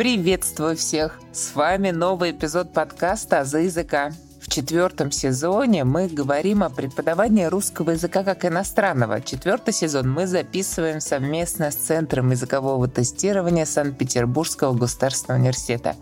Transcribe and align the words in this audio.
Приветствую 0.00 0.76
всех! 0.76 1.20
С 1.30 1.54
вами 1.54 1.90
новый 1.90 2.30
эпизод 2.30 2.72
подкаста 2.72 3.44
«За 3.44 3.58
языка». 3.58 4.12
Четвертом 4.50 5.12
сезоне 5.12 5.84
мы 5.84 6.08
говорим 6.08 6.64
о 6.64 6.70
преподавании 6.70 7.44
русского 7.44 7.92
языка 7.92 8.24
как 8.24 8.44
иностранного. 8.44 9.20
Четвертый 9.20 9.72
сезон 9.72 10.10
мы 10.10 10.26
записываем 10.26 11.00
совместно 11.00 11.70
с 11.70 11.76
Центром 11.76 12.32
языкового 12.32 12.88
тестирования 12.88 13.64
Санкт-Петербургского 13.64 14.76
государственного 14.76 15.38
университета. 15.38 15.94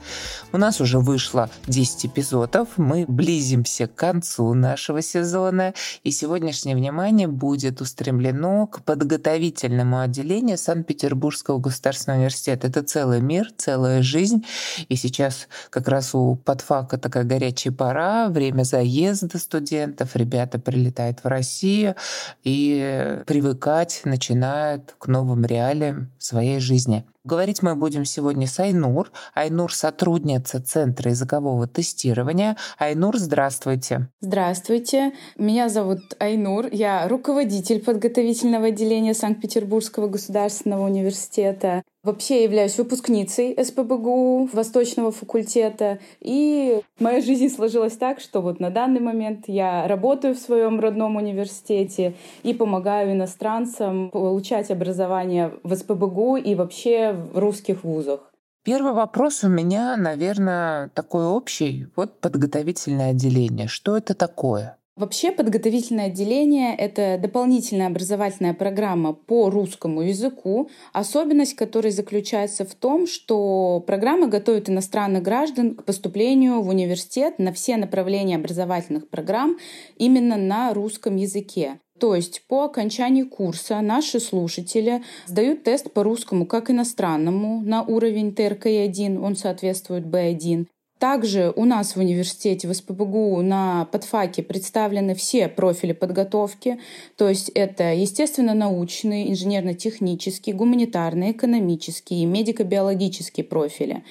У 0.50 0.56
нас 0.56 0.80
уже 0.80 0.98
вышло 0.98 1.50
10 1.66 2.06
эпизодов, 2.06 2.68
мы 2.78 3.04
близимся 3.06 3.86
к 3.86 3.94
концу 3.94 4.54
нашего 4.54 5.02
сезона, 5.02 5.74
и 6.02 6.10
сегодняшнее 6.10 6.74
внимание 6.74 7.28
будет 7.28 7.82
устремлено 7.82 8.66
к 8.66 8.82
подготовительному 8.82 10.00
отделению 10.00 10.56
Санкт-Петербургского 10.56 11.58
государственного 11.58 12.20
университета. 12.20 12.68
Это 12.68 12.82
целый 12.82 13.20
мир, 13.20 13.50
целая 13.58 14.00
жизнь, 14.00 14.46
и 14.88 14.96
сейчас 14.96 15.48
как 15.68 15.86
раз 15.86 16.14
у 16.14 16.36
подфака 16.36 16.96
такая 16.96 17.24
горячая 17.24 17.74
пора, 17.74 18.30
время 18.38 18.62
заезда 18.62 19.38
студентов, 19.38 20.14
ребята 20.14 20.58
прилетают 20.60 21.24
в 21.24 21.26
Россию 21.26 21.96
и 22.44 23.20
привыкать 23.26 24.02
начинают 24.04 24.94
к 24.98 25.08
новым 25.08 25.44
реалиям 25.44 26.12
своей 26.18 26.60
жизни. 26.60 27.04
Говорить 27.28 27.62
мы 27.62 27.74
будем 27.74 28.06
сегодня 28.06 28.46
с 28.46 28.58
Айнур. 28.58 29.12
Айнур– 29.34 29.70
сотрудница 29.74 30.62
Центра 30.62 31.10
языкового 31.10 31.66
тестирования. 31.66 32.56
Айнур, 32.78 33.18
здравствуйте. 33.18 34.08
Здравствуйте. 34.22 35.12
Меня 35.36 35.68
зовут 35.68 35.98
Айнур. 36.20 36.68
Я 36.72 37.06
руководитель 37.06 37.84
подготовительного 37.84 38.68
отделения 38.68 39.12
Санкт-Петербургского 39.12 40.08
государственного 40.08 40.86
университета. 40.86 41.82
Вообще 42.04 42.44
являюсь 42.44 42.78
выпускницей 42.78 43.54
СПБГУ 43.62 44.48
Восточного 44.54 45.12
факультета. 45.12 45.98
И 46.20 46.80
моя 46.98 47.20
жизнь 47.20 47.50
сложилась 47.50 47.98
так, 47.98 48.20
что 48.20 48.40
вот 48.40 48.60
на 48.60 48.70
данный 48.70 49.00
момент 49.00 49.44
я 49.48 49.86
работаю 49.86 50.34
в 50.34 50.38
своем 50.38 50.80
родном 50.80 51.16
университете 51.16 52.14
и 52.44 52.54
помогаю 52.54 53.12
иностранцам 53.12 54.08
получать 54.10 54.70
образование 54.70 55.52
в 55.62 55.74
СПБГУ 55.74 56.36
и 56.36 56.54
вообще 56.54 57.17
в 57.18 57.38
русских 57.38 57.84
вузах. 57.84 58.32
Первый 58.64 58.92
вопрос 58.92 59.44
у 59.44 59.48
меня, 59.48 59.96
наверное, 59.96 60.88
такой 60.90 61.24
общий. 61.26 61.86
Вот 61.96 62.20
подготовительное 62.20 63.10
отделение. 63.10 63.68
Что 63.68 63.96
это 63.96 64.14
такое? 64.14 64.78
Вообще 64.98 65.30
подготовительное 65.30 66.06
отделение— 66.06 66.74
это 66.76 67.18
дополнительная 67.22 67.86
образовательная 67.86 68.52
программа 68.52 69.12
по 69.12 69.48
русскому 69.48 70.02
языку, 70.02 70.70
особенность 70.92 71.54
которой 71.54 71.92
заключается 71.92 72.64
в 72.64 72.74
том, 72.74 73.06
что 73.06 73.78
программа 73.86 74.26
готовит 74.26 74.68
иностранных 74.68 75.22
граждан 75.22 75.76
к 75.76 75.84
поступлению 75.84 76.62
в 76.62 76.68
университет 76.68 77.38
на 77.38 77.52
все 77.52 77.76
направления 77.76 78.34
образовательных 78.34 79.08
программ 79.08 79.56
именно 79.98 80.36
на 80.36 80.74
русском 80.74 81.14
языке. 81.14 81.78
То 81.98 82.14
есть 82.14 82.42
по 82.48 82.64
окончании 82.64 83.22
курса 83.22 83.80
наши 83.80 84.20
слушатели 84.20 85.02
сдают 85.26 85.64
тест 85.64 85.92
по 85.92 86.02
русскому 86.02 86.46
как 86.46 86.70
иностранному 86.70 87.60
на 87.60 87.82
уровень 87.82 88.34
ТРК-1, 88.34 89.18
он 89.20 89.36
соответствует 89.36 90.04
Б1. 90.04 90.66
Также 90.98 91.52
у 91.54 91.64
нас 91.64 91.94
в 91.94 92.00
университете 92.00 92.66
в 92.66 92.74
СПБГУ 92.74 93.40
на 93.42 93.84
подфаке 93.92 94.42
представлены 94.42 95.14
все 95.14 95.46
профили 95.48 95.92
подготовки, 95.92 96.80
то 97.16 97.28
есть 97.28 97.50
это 97.50 97.94
естественно-научные, 97.94 99.30
инженерно-технические, 99.30 100.56
гуманитарные, 100.56 101.32
экономические, 101.32 102.26
медико-биологические 102.26 103.44
профили. 103.44 104.02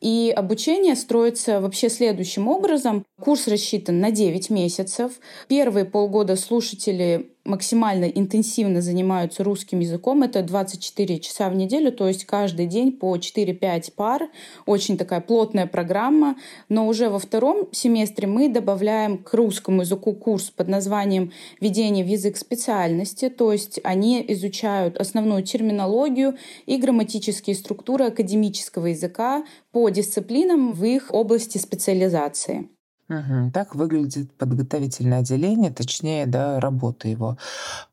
И 0.00 0.32
обучение 0.34 0.96
строится 0.96 1.60
вообще 1.60 1.90
следующим 1.90 2.48
образом. 2.48 3.04
Курс 3.20 3.46
рассчитан 3.48 4.00
на 4.00 4.10
9 4.10 4.50
месяцев. 4.50 5.12
Первые 5.48 5.84
полгода 5.84 6.36
слушатели 6.36 7.32
максимально 7.44 8.04
интенсивно 8.04 8.80
занимаются 8.80 9.44
русским 9.44 9.80
языком. 9.80 10.22
Это 10.22 10.42
24 10.42 11.20
часа 11.20 11.48
в 11.48 11.54
неделю, 11.54 11.92
то 11.92 12.08
есть 12.08 12.24
каждый 12.24 12.66
день 12.66 12.92
по 12.92 13.16
4-5 13.16 13.92
пар. 13.94 14.28
Очень 14.66 14.96
такая 14.96 15.20
плотная 15.20 15.66
программа. 15.66 16.36
Но 16.68 16.86
уже 16.86 17.08
во 17.08 17.18
втором 17.18 17.68
семестре 17.72 18.26
мы 18.26 18.48
добавляем 18.48 19.18
к 19.18 19.32
русскому 19.34 19.82
языку 19.82 20.12
курс 20.12 20.50
под 20.50 20.68
названием 20.68 21.32
«Введение 21.60 22.04
в 22.04 22.08
язык 22.08 22.36
специальности». 22.36 23.28
То 23.28 23.52
есть 23.52 23.80
они 23.84 24.24
изучают 24.28 24.96
основную 24.96 25.42
терминологию 25.42 26.36
и 26.66 26.76
грамматические 26.76 27.56
структуры 27.56 28.06
академического 28.06 28.86
языка 28.86 29.44
по 29.72 29.88
дисциплинам 29.88 30.72
в 30.72 30.84
их 30.84 31.08
области 31.12 31.58
специализации. 31.58 32.68
Угу. 33.10 33.50
Так 33.52 33.74
выглядит 33.74 34.32
подготовительное 34.34 35.18
отделение, 35.18 35.72
точнее, 35.72 36.26
да, 36.26 36.60
работа 36.60 37.08
его. 37.08 37.36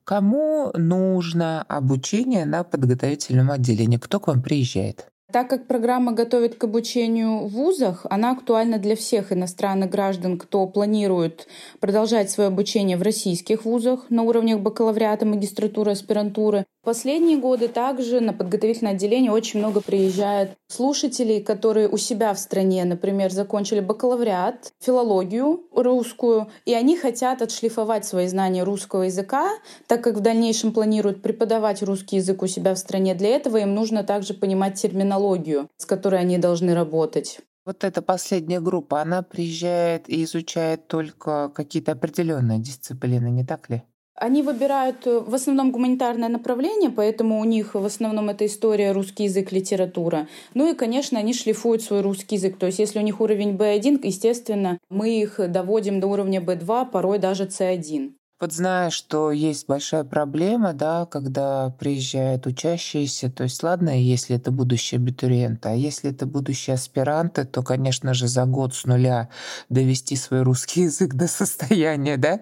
Кому 0.03 0.71
нужно 0.75 1.63
обучение 1.63 2.45
на 2.45 2.63
подготовительном 2.63 3.49
отделении? 3.49 3.97
Кто 3.97 4.19
к 4.19 4.27
вам 4.27 4.43
приезжает? 4.43 5.07
Так 5.29 5.49
как 5.49 5.67
программа 5.67 6.13
готовит 6.13 6.55
к 6.55 6.63
обучению 6.63 7.47
в 7.47 7.49
вузах, 7.49 8.05
она 8.09 8.31
актуальна 8.31 8.77
для 8.77 8.95
всех 8.95 9.33
иностранных 9.33 9.89
граждан, 9.89 10.37
кто 10.37 10.65
планирует 10.67 11.47
продолжать 11.81 12.31
свое 12.31 12.47
обучение 12.47 12.95
в 12.95 13.01
российских 13.01 13.65
вузах 13.65 14.09
на 14.09 14.23
уровнях 14.23 14.61
бакалавриата, 14.61 15.25
магистратуры, 15.25 15.91
аспирантуры. 15.91 16.65
Последние 16.87 17.37
годы 17.37 17.67
также 17.67 18.21
на 18.21 18.31
подготовительное 18.31 18.93
отделение 18.93 19.29
очень 19.29 19.59
много 19.59 19.81
приезжает 19.81 20.51
слушателей, 20.69 21.43
которые 21.43 21.89
у 21.89 21.97
себя 21.97 22.33
в 22.33 22.39
стране, 22.39 22.85
например, 22.85 23.29
закончили 23.29 23.81
бакалавриат, 23.81 24.71
филологию 24.79 25.65
русскую, 25.73 26.47
и 26.63 26.73
они 26.73 26.95
хотят 26.95 27.41
отшлифовать 27.41 28.05
свои 28.05 28.29
знания 28.29 28.63
русского 28.63 29.03
языка, 29.03 29.49
так 29.87 30.01
как 30.01 30.15
в 30.15 30.21
дальнейшем 30.21 30.71
планируют 30.71 31.21
преподавать 31.21 31.83
русский 31.83 32.15
язык 32.15 32.41
у 32.41 32.47
себя 32.47 32.73
в 32.73 32.79
стране. 32.79 33.15
Для 33.15 33.35
этого 33.35 33.57
им 33.57 33.75
нужно 33.75 34.05
также 34.05 34.33
понимать 34.33 34.81
терминологию, 34.81 35.67
с 35.75 35.85
которой 35.85 36.21
они 36.21 36.37
должны 36.37 36.73
работать. 36.73 37.41
Вот 37.65 37.83
эта 37.83 38.01
последняя 38.01 38.61
группа, 38.61 39.01
она 39.01 39.23
приезжает 39.23 40.07
и 40.07 40.23
изучает 40.23 40.87
только 40.87 41.51
какие-то 41.53 41.91
определенные 41.91 42.59
дисциплины, 42.59 43.27
не 43.29 43.43
так 43.43 43.69
ли? 43.69 43.83
Они 44.19 44.41
выбирают 44.41 45.05
э, 45.05 45.19
в 45.19 45.35
основном 45.35 45.71
гуманитарное 45.71 46.27
направление, 46.27 46.89
поэтому 46.89 47.39
у 47.39 47.43
них 47.43 47.75
в 47.75 47.85
основном 47.85 48.29
это 48.29 48.47
история, 48.47 48.91
русский 48.91 49.25
язык, 49.25 49.51
литература. 49.51 50.27
Ну 50.55 50.71
и, 50.71 50.75
конечно, 50.75 51.19
они 51.19 51.35
шлифуют 51.35 51.83
свой 51.83 52.01
русский 52.01 52.35
язык. 52.35 52.57
То 52.57 52.65
есть 52.65 52.79
если 52.79 52.97
у 52.97 53.03
них 53.03 53.21
уровень 53.21 53.55
B1, 53.55 53.99
естественно, 54.01 54.79
мы 54.89 55.21
их 55.21 55.39
доводим 55.51 55.99
до 55.99 56.07
уровня 56.07 56.41
B2, 56.41 56.89
порой 56.89 57.19
даже 57.19 57.43
C1. 57.45 58.16
Вот 58.39 58.53
зная, 58.53 58.91
что 58.91 59.31
есть 59.31 59.67
большая 59.67 60.03
проблема, 60.03 60.73
да, 60.73 61.07
когда 61.07 61.73
приезжают 61.79 62.45
учащиеся, 62.45 63.31
то 63.31 63.43
есть 63.43 63.63
ладно, 63.63 63.89
если 63.99 64.35
это 64.35 64.51
будущие 64.51 64.99
абитуриенты, 64.99 65.69
а 65.69 65.73
если 65.73 66.11
это 66.11 66.27
будущие 66.27 66.75
аспиранты, 66.75 67.45
то, 67.45 67.63
конечно 67.63 68.13
же, 68.13 68.27
за 68.27 68.45
год 68.45 68.75
с 68.75 68.85
нуля 68.85 69.29
довести 69.69 70.15
свой 70.15 70.43
русский 70.43 70.81
язык 70.83 71.15
до 71.15 71.27
состояния, 71.27 72.17
да, 72.17 72.39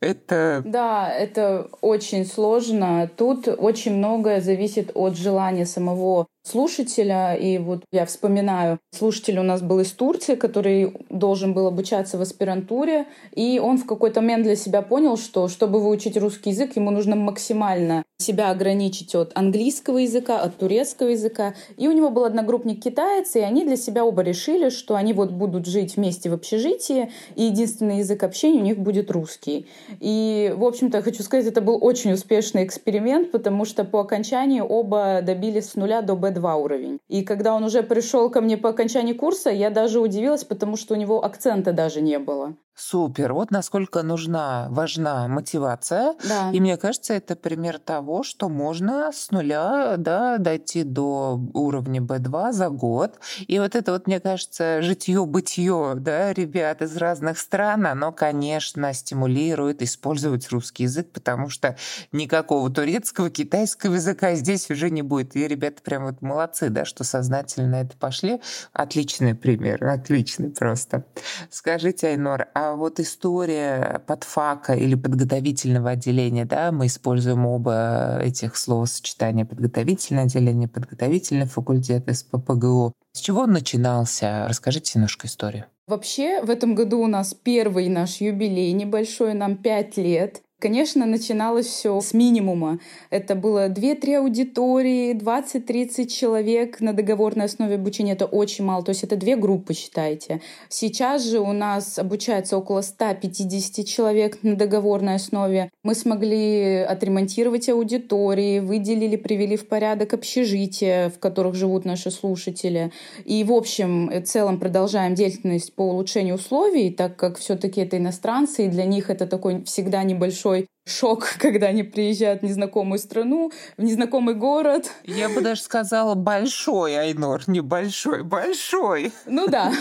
это... 0.00 0.62
Да, 0.66 1.08
это 1.08 1.68
очень 1.82 2.26
сложно. 2.26 3.08
Тут 3.16 3.46
очень 3.46 3.94
многое 3.94 4.40
зависит 4.40 4.90
от 4.94 5.16
желания 5.16 5.66
самого 5.66 6.26
слушателя. 6.48 7.34
И 7.34 7.58
вот 7.58 7.84
я 7.92 8.06
вспоминаю, 8.06 8.78
слушатель 8.90 9.38
у 9.38 9.42
нас 9.42 9.62
был 9.62 9.80
из 9.80 9.92
Турции, 9.92 10.34
который 10.34 10.92
должен 11.10 11.54
был 11.54 11.66
обучаться 11.66 12.18
в 12.18 12.22
аспирантуре, 12.22 13.06
и 13.34 13.60
он 13.62 13.78
в 13.78 13.86
какой-то 13.86 14.20
момент 14.20 14.44
для 14.44 14.56
себя 14.56 14.82
понял, 14.82 15.16
что 15.16 15.48
чтобы 15.48 15.80
выучить 15.80 16.16
русский 16.16 16.50
язык, 16.50 16.76
ему 16.76 16.90
нужно 16.90 17.16
максимально 17.16 18.04
себя 18.20 18.50
ограничить 18.50 19.14
от 19.14 19.30
английского 19.36 19.98
языка, 19.98 20.40
от 20.40 20.56
турецкого 20.56 21.08
языка. 21.08 21.54
И 21.76 21.86
у 21.86 21.92
него 21.92 22.10
был 22.10 22.24
одногруппник 22.24 22.82
китаец, 22.82 23.36
и 23.36 23.40
они 23.40 23.64
для 23.64 23.76
себя 23.76 24.04
оба 24.04 24.22
решили, 24.22 24.70
что 24.70 24.96
они 24.96 25.12
вот 25.12 25.30
будут 25.30 25.66
жить 25.66 25.96
вместе 25.96 26.28
в 26.28 26.34
общежитии, 26.34 27.10
и 27.36 27.44
единственный 27.44 27.98
язык 27.98 28.22
общения 28.24 28.60
у 28.60 28.64
них 28.64 28.78
будет 28.78 29.10
русский. 29.10 29.66
И, 30.00 30.52
в 30.56 30.64
общем-то, 30.64 31.02
хочу 31.02 31.22
сказать, 31.22 31.46
это 31.46 31.60
был 31.60 31.78
очень 31.80 32.12
успешный 32.12 32.64
эксперимент, 32.64 33.30
потому 33.30 33.64
что 33.64 33.84
по 33.84 34.00
окончании 34.00 34.60
оба 34.60 35.20
добились 35.22 35.70
с 35.70 35.74
нуля 35.76 36.02
до 36.02 36.14
B2 36.14 36.37
уровень. 36.46 37.00
И 37.08 37.22
когда 37.22 37.54
он 37.54 37.64
уже 37.64 37.82
пришел 37.82 38.30
ко 38.30 38.40
мне 38.40 38.56
по 38.56 38.70
окончании 38.70 39.12
курса, 39.12 39.50
я 39.50 39.70
даже 39.70 40.00
удивилась, 40.00 40.44
потому 40.44 40.76
что 40.76 40.94
у 40.94 40.96
него 40.96 41.24
акцента 41.24 41.72
даже 41.72 42.00
не 42.00 42.18
было. 42.18 42.54
Супер. 42.78 43.32
Вот 43.32 43.50
насколько 43.50 44.04
нужна, 44.04 44.68
важна 44.70 45.26
мотивация. 45.26 46.14
Да. 46.28 46.52
И 46.52 46.60
мне 46.60 46.76
кажется, 46.76 47.12
это 47.12 47.34
пример 47.34 47.80
того, 47.80 48.22
что 48.22 48.48
можно 48.48 49.10
с 49.12 49.32
нуля 49.32 49.96
да, 49.98 50.38
дойти 50.38 50.84
до 50.84 51.40
уровня 51.54 52.00
B2 52.00 52.52
за 52.52 52.68
год. 52.68 53.18
И 53.48 53.58
вот 53.58 53.74
это 53.74 53.90
вот, 53.90 54.06
мне 54.06 54.20
кажется, 54.20 54.80
житье-бытие 54.80 55.94
да, 55.96 56.32
ребят 56.32 56.80
из 56.80 56.96
разных 56.96 57.40
стран, 57.40 57.84
оно, 57.88 58.12
конечно, 58.12 58.92
стимулирует 58.92 59.82
использовать 59.82 60.48
русский 60.50 60.84
язык, 60.84 61.10
потому 61.10 61.48
что 61.48 61.76
никакого 62.12 62.70
турецкого, 62.70 63.28
китайского 63.28 63.94
языка 63.94 64.36
здесь 64.36 64.70
уже 64.70 64.90
не 64.90 65.02
будет. 65.02 65.34
И 65.34 65.48
ребята 65.48 65.82
прям 65.82 66.04
вот 66.04 66.22
молодцы, 66.22 66.68
да, 66.68 66.84
что 66.84 67.02
сознательно 67.02 67.74
это 67.74 67.96
пошли. 67.96 68.40
Отличный 68.72 69.34
пример, 69.34 69.84
отличный 69.84 70.50
просто. 70.50 71.04
Скажите, 71.50 72.06
Айнор, 72.06 72.46
а 72.54 72.67
вот 72.74 73.00
история 73.00 74.02
подфака 74.06 74.74
или 74.74 74.94
подготовительного 74.94 75.90
отделения, 75.90 76.44
да, 76.44 76.72
мы 76.72 76.86
используем 76.86 77.46
оба 77.46 78.18
этих 78.22 78.56
словосочетания 78.56 79.44
подготовительное 79.44 80.24
отделение, 80.24 80.68
подготовительный 80.68 81.46
факультет 81.46 82.04
СППГУ. 82.10 82.92
С 83.12 83.20
чего 83.20 83.42
он 83.42 83.52
начинался? 83.52 84.46
Расскажите 84.48 84.92
немножко 84.94 85.26
историю. 85.26 85.66
Вообще, 85.86 86.42
в 86.42 86.50
этом 86.50 86.74
году 86.74 87.00
у 87.00 87.06
нас 87.06 87.34
первый 87.34 87.88
наш 87.88 88.20
юбилей 88.20 88.72
небольшой, 88.72 89.32
нам 89.32 89.56
пять 89.56 89.96
лет. 89.96 90.42
Конечно, 90.60 91.06
начиналось 91.06 91.66
все 91.66 92.00
с 92.00 92.12
минимума. 92.12 92.80
Это 93.10 93.36
было 93.36 93.68
2-3 93.68 94.16
аудитории, 94.16 95.14
20-30 95.14 96.06
человек 96.08 96.80
на 96.80 96.92
договорной 96.92 97.44
основе 97.44 97.76
обучения. 97.76 98.14
Это 98.14 98.26
очень 98.26 98.64
мало. 98.64 98.82
То 98.82 98.88
есть 98.88 99.04
это 99.04 99.14
две 99.14 99.36
группы, 99.36 99.72
считайте. 99.72 100.40
Сейчас 100.68 101.22
же 101.22 101.38
у 101.38 101.52
нас 101.52 101.96
обучается 101.96 102.58
около 102.58 102.80
150 102.80 103.86
человек 103.86 104.42
на 104.42 104.56
договорной 104.56 105.14
основе. 105.14 105.70
Мы 105.84 105.94
смогли 105.94 106.78
отремонтировать 106.78 107.68
аудитории, 107.68 108.58
выделили, 108.58 109.14
привели 109.14 109.56
в 109.56 109.68
порядок 109.68 110.12
общежития, 110.14 111.10
в 111.10 111.20
которых 111.20 111.54
живут 111.54 111.84
наши 111.84 112.10
слушатели. 112.10 112.90
И, 113.24 113.44
в 113.44 113.52
общем, 113.52 114.08
в 114.08 114.22
целом 114.24 114.58
продолжаем 114.58 115.14
деятельность 115.14 115.72
по 115.76 115.82
улучшению 115.82 116.34
условий, 116.34 116.90
так 116.90 117.14
как 117.14 117.38
все-таки 117.38 117.80
это 117.80 117.96
иностранцы, 117.96 118.66
и 118.66 118.68
для 118.68 118.86
них 118.86 119.08
это 119.08 119.28
такой 119.28 119.62
всегда 119.62 120.02
небольшой 120.02 120.47
большой 120.48 120.68
шок, 120.88 121.28
когда 121.38 121.68
они 121.68 121.82
приезжают 121.82 122.42
в 122.42 122.44
незнакомую 122.44 122.98
страну, 122.98 123.52
в 123.76 123.82
незнакомый 123.82 124.34
город. 124.34 124.90
Я 125.04 125.28
бы 125.28 125.40
даже 125.40 125.62
сказала 125.62 126.14
большой, 126.14 126.98
Айнор, 126.98 127.42
не 127.46 127.60
большой, 127.60 128.22
большой. 128.22 129.12
Ну 129.26 129.46
да, 129.48 129.72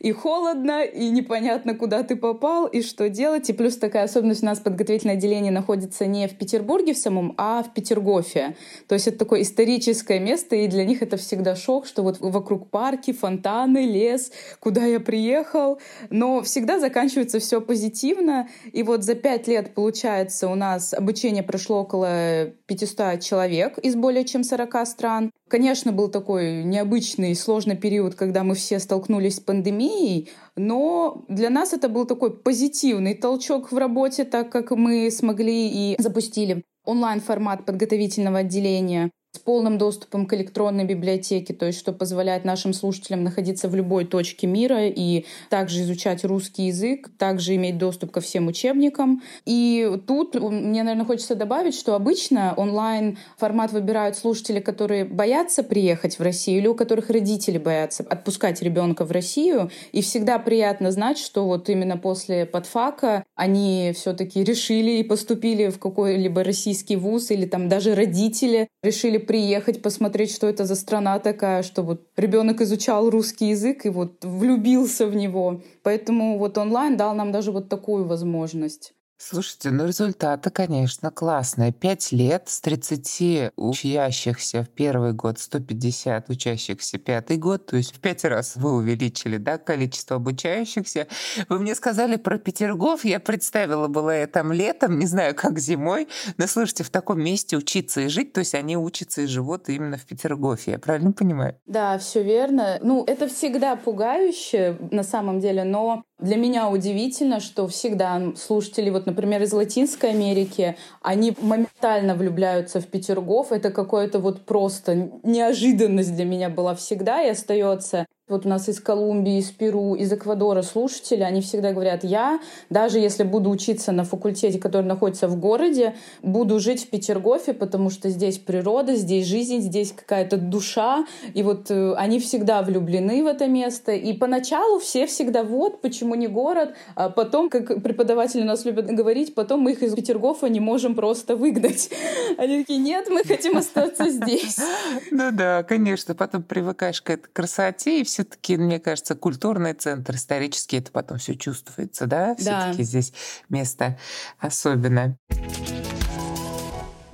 и 0.00 0.12
холодно, 0.12 0.84
и 0.84 1.10
непонятно, 1.10 1.74
куда 1.74 2.02
ты 2.02 2.16
попал, 2.16 2.66
и 2.66 2.82
что 2.82 3.08
делать. 3.08 3.48
И 3.50 3.52
плюс 3.52 3.76
такая 3.76 4.04
особенность 4.04 4.42
у 4.42 4.46
нас 4.46 4.58
подготовительное 4.58 5.16
отделение 5.16 5.52
находится 5.52 6.06
не 6.06 6.26
в 6.28 6.36
Петербурге 6.36 6.94
в 6.94 6.98
самом, 6.98 7.34
а 7.36 7.62
в 7.62 7.72
Петергофе. 7.72 8.56
То 8.88 8.94
есть 8.94 9.06
это 9.06 9.18
такое 9.18 9.42
историческое 9.42 10.18
место, 10.18 10.56
и 10.56 10.66
для 10.66 10.84
них 10.84 11.02
это 11.02 11.16
всегда 11.16 11.54
шок, 11.56 11.86
что 11.86 12.02
вот 12.02 12.18
вокруг 12.20 12.70
парки, 12.70 13.12
фонтаны, 13.12 13.86
лес, 13.86 14.32
куда 14.60 14.84
я 14.84 15.00
приехал. 15.00 15.78
Но 16.10 16.42
всегда 16.42 16.78
заканчивается 16.78 17.38
все 17.38 17.60
позитивно. 17.60 18.48
И 18.72 18.82
вот 18.82 19.04
за 19.04 19.14
пять 19.14 19.46
лет, 19.46 19.74
получается, 19.74 20.48
у 20.48 20.54
нас 20.56 20.92
обучение 20.92 21.42
прошло 21.42 21.82
около 21.82 22.46
500 22.66 23.20
человек 23.20 23.78
из 23.78 23.94
более 23.94 24.24
чем 24.24 24.42
40 24.42 24.86
стран. 24.86 25.30
Конечно, 25.48 25.92
был 25.92 26.08
такой 26.08 26.64
необычный, 26.64 27.34
сложный 27.36 27.76
период, 27.76 28.14
когда 28.14 28.42
мы 28.42 28.54
все 28.54 28.80
столкнулись 28.80 29.36
с 29.36 29.40
пандемией, 29.40 30.30
но 30.56 31.24
для 31.28 31.50
нас 31.50 31.72
это 31.72 31.88
был 31.88 32.06
такой 32.06 32.36
позитивный 32.36 33.14
толчок 33.14 33.70
в 33.70 33.78
работе, 33.78 34.24
так 34.24 34.50
как 34.50 34.72
мы 34.72 35.10
смогли 35.10 35.68
и 35.68 35.96
запустили 36.02 36.64
онлайн-формат 36.84 37.66
подготовительного 37.66 38.38
отделения 38.38 39.10
с 39.36 39.38
полным 39.38 39.78
доступом 39.78 40.26
к 40.26 40.32
электронной 40.34 40.84
библиотеке, 40.84 41.52
то 41.54 41.66
есть 41.66 41.78
что 41.78 41.92
позволяет 41.92 42.44
нашим 42.44 42.72
слушателям 42.72 43.22
находиться 43.22 43.68
в 43.68 43.74
любой 43.74 44.06
точке 44.06 44.46
мира 44.46 44.86
и 44.86 45.26
также 45.50 45.82
изучать 45.82 46.24
русский 46.24 46.64
язык, 46.64 47.10
также 47.18 47.54
иметь 47.54 47.78
доступ 47.78 48.10
ко 48.10 48.20
всем 48.20 48.48
учебникам. 48.48 49.22
И 49.44 49.98
тут 50.06 50.34
мне, 50.34 50.82
наверное, 50.82 51.04
хочется 51.04 51.34
добавить, 51.34 51.74
что 51.74 51.94
обычно 51.94 52.54
онлайн 52.56 53.18
формат 53.36 53.72
выбирают 53.72 54.16
слушатели, 54.16 54.60
которые 54.60 55.04
боятся 55.04 55.62
приехать 55.62 56.18
в 56.18 56.22
Россию 56.22 56.60
или 56.60 56.66
у 56.66 56.74
которых 56.74 57.10
родители 57.10 57.58
боятся 57.58 58.04
отпускать 58.08 58.62
ребенка 58.62 59.04
в 59.04 59.12
Россию. 59.12 59.70
И 59.92 60.00
всегда 60.00 60.38
приятно 60.38 60.90
знать, 60.90 61.18
что 61.18 61.46
вот 61.46 61.68
именно 61.68 61.98
после 61.98 62.46
подфака 62.46 63.24
они 63.34 63.92
все-таки 63.94 64.42
решили 64.42 64.92
и 64.92 65.02
поступили 65.02 65.68
в 65.68 65.78
какой-либо 65.78 66.42
российский 66.42 66.96
вуз 66.96 67.30
или 67.30 67.44
там 67.44 67.68
даже 67.68 67.94
родители 67.94 68.68
решили 68.82 69.18
приехать, 69.26 69.82
посмотреть, 69.82 70.34
что 70.34 70.46
это 70.46 70.64
за 70.64 70.74
страна 70.74 71.18
такая, 71.18 71.62
что 71.62 71.82
вот 71.82 72.06
ребенок 72.16 72.60
изучал 72.60 73.10
русский 73.10 73.50
язык 73.50 73.86
и 73.86 73.90
вот 73.90 74.24
влюбился 74.24 75.06
в 75.06 75.14
него. 75.14 75.62
Поэтому 75.82 76.38
вот 76.38 76.58
онлайн 76.58 76.96
дал 76.96 77.14
нам 77.14 77.32
даже 77.32 77.52
вот 77.52 77.68
такую 77.68 78.06
возможность. 78.06 78.95
Слушайте, 79.18 79.70
ну 79.70 79.86
результаты, 79.86 80.50
конечно, 80.50 81.10
классные. 81.10 81.72
Пять 81.72 82.12
лет 82.12 82.48
с 82.48 82.60
30 82.60 83.52
учащихся 83.56 84.62
в 84.62 84.68
первый 84.68 85.14
год, 85.14 85.38
150 85.38 86.28
учащихся 86.28 86.98
пятый 86.98 87.38
год, 87.38 87.64
то 87.64 87.76
есть 87.76 87.96
в 87.96 88.00
пять 88.00 88.24
раз 88.26 88.56
вы 88.56 88.74
увеличили 88.74 89.38
да, 89.38 89.56
количество 89.56 90.16
обучающихся. 90.16 91.06
Вы 91.48 91.58
мне 91.60 91.74
сказали 91.74 92.16
про 92.16 92.36
Петергоф, 92.36 93.06
я 93.06 93.18
представила 93.18 93.88
было 93.88 94.10
я 94.10 94.26
там 94.26 94.52
летом, 94.52 94.98
не 94.98 95.06
знаю, 95.06 95.34
как 95.34 95.58
зимой, 95.58 96.08
но 96.36 96.46
слушайте, 96.46 96.84
в 96.84 96.90
таком 96.90 97.22
месте 97.22 97.56
учиться 97.56 98.02
и 98.02 98.08
жить, 98.08 98.34
то 98.34 98.40
есть 98.40 98.54
они 98.54 98.76
учатся 98.76 99.22
и 99.22 99.26
живут 99.26 99.70
именно 99.70 99.96
в 99.96 100.04
Петергофе, 100.04 100.72
я 100.72 100.78
правильно 100.78 101.12
понимаю? 101.12 101.56
Да, 101.64 101.96
все 101.98 102.22
верно. 102.22 102.78
Ну, 102.82 103.02
это 103.04 103.28
всегда 103.28 103.76
пугающе 103.76 104.76
на 104.90 105.02
самом 105.02 105.40
деле, 105.40 105.64
но 105.64 106.04
для 106.18 106.36
меня 106.36 106.68
удивительно, 106.68 107.40
что 107.40 107.68
всегда 107.68 108.32
слушатели, 108.36 108.88
вот, 108.88 109.05
например, 109.06 109.42
из 109.42 109.52
Латинской 109.52 110.10
Америки, 110.10 110.76
они 111.02 111.36
моментально 111.40 112.14
влюбляются 112.14 112.80
в 112.80 112.86
Петергоф. 112.86 113.52
Это 113.52 113.70
какое-то 113.70 114.18
вот 114.18 114.44
просто 114.44 115.10
неожиданность 115.22 116.14
для 116.14 116.24
меня 116.24 116.48
была 116.50 116.74
всегда 116.74 117.22
и 117.22 117.30
остается. 117.30 118.06
Вот 118.28 118.44
у 118.44 118.48
нас 118.48 118.68
из 118.68 118.80
Колумбии, 118.80 119.38
из 119.38 119.52
Перу, 119.52 119.94
из 119.94 120.12
Эквадора 120.12 120.62
слушатели, 120.62 121.22
они 121.22 121.40
всегда 121.42 121.72
говорят, 121.72 122.02
я, 122.02 122.40
даже 122.70 122.98
если 122.98 123.22
буду 123.22 123.50
учиться 123.50 123.92
на 123.92 124.02
факультете, 124.02 124.58
который 124.58 124.84
находится 124.84 125.28
в 125.28 125.38
городе, 125.38 125.94
буду 126.22 126.58
жить 126.58 126.86
в 126.86 126.90
Петергофе, 126.90 127.52
потому 127.52 127.88
что 127.88 128.10
здесь 128.10 128.38
природа, 128.38 128.96
здесь 128.96 129.26
жизнь, 129.26 129.60
здесь 129.60 129.92
какая-то 129.92 130.38
душа. 130.38 131.06
И 131.34 131.44
вот 131.44 131.70
э, 131.70 131.94
они 131.94 132.18
всегда 132.18 132.62
влюблены 132.62 133.22
в 133.22 133.28
это 133.28 133.46
место. 133.46 133.92
И 133.92 134.12
поначалу 134.12 134.80
все 134.80 135.06
всегда 135.06 135.44
вот, 135.44 135.80
почему 135.80 136.16
не 136.16 136.26
город. 136.26 136.74
А 136.96 137.10
потом, 137.10 137.48
как 137.48 137.80
преподаватели 137.80 138.42
нас 138.42 138.64
любят 138.64 138.86
говорить, 138.86 139.36
потом 139.36 139.60
мы 139.60 139.70
их 139.70 139.84
из 139.84 139.94
Петергофа 139.94 140.48
не 140.48 140.58
можем 140.58 140.96
просто 140.96 141.36
выгнать. 141.36 141.90
Они 142.38 142.62
такие, 142.62 142.80
нет, 142.80 143.06
мы 143.08 143.22
хотим 143.22 143.56
остаться 143.56 144.10
здесь. 144.10 144.58
Ну 145.12 145.30
да, 145.30 145.62
конечно. 145.62 146.14
Потом 146.14 146.42
привыкаешь 146.42 147.00
к 147.00 147.10
этой 147.10 147.28
красоте, 147.32 148.00
и 148.00 148.04
все 148.04 148.15
все-таки, 148.16 148.56
мне 148.56 148.80
кажется, 148.80 149.14
культурный 149.14 149.74
центр, 149.74 150.14
исторически 150.14 150.76
это 150.76 150.90
потом 150.90 151.18
все 151.18 151.34
чувствуется, 151.34 152.06
да? 152.06 152.34
Все-таки 152.34 152.82
здесь 152.82 153.12
место 153.50 153.98
особенное. 154.38 155.18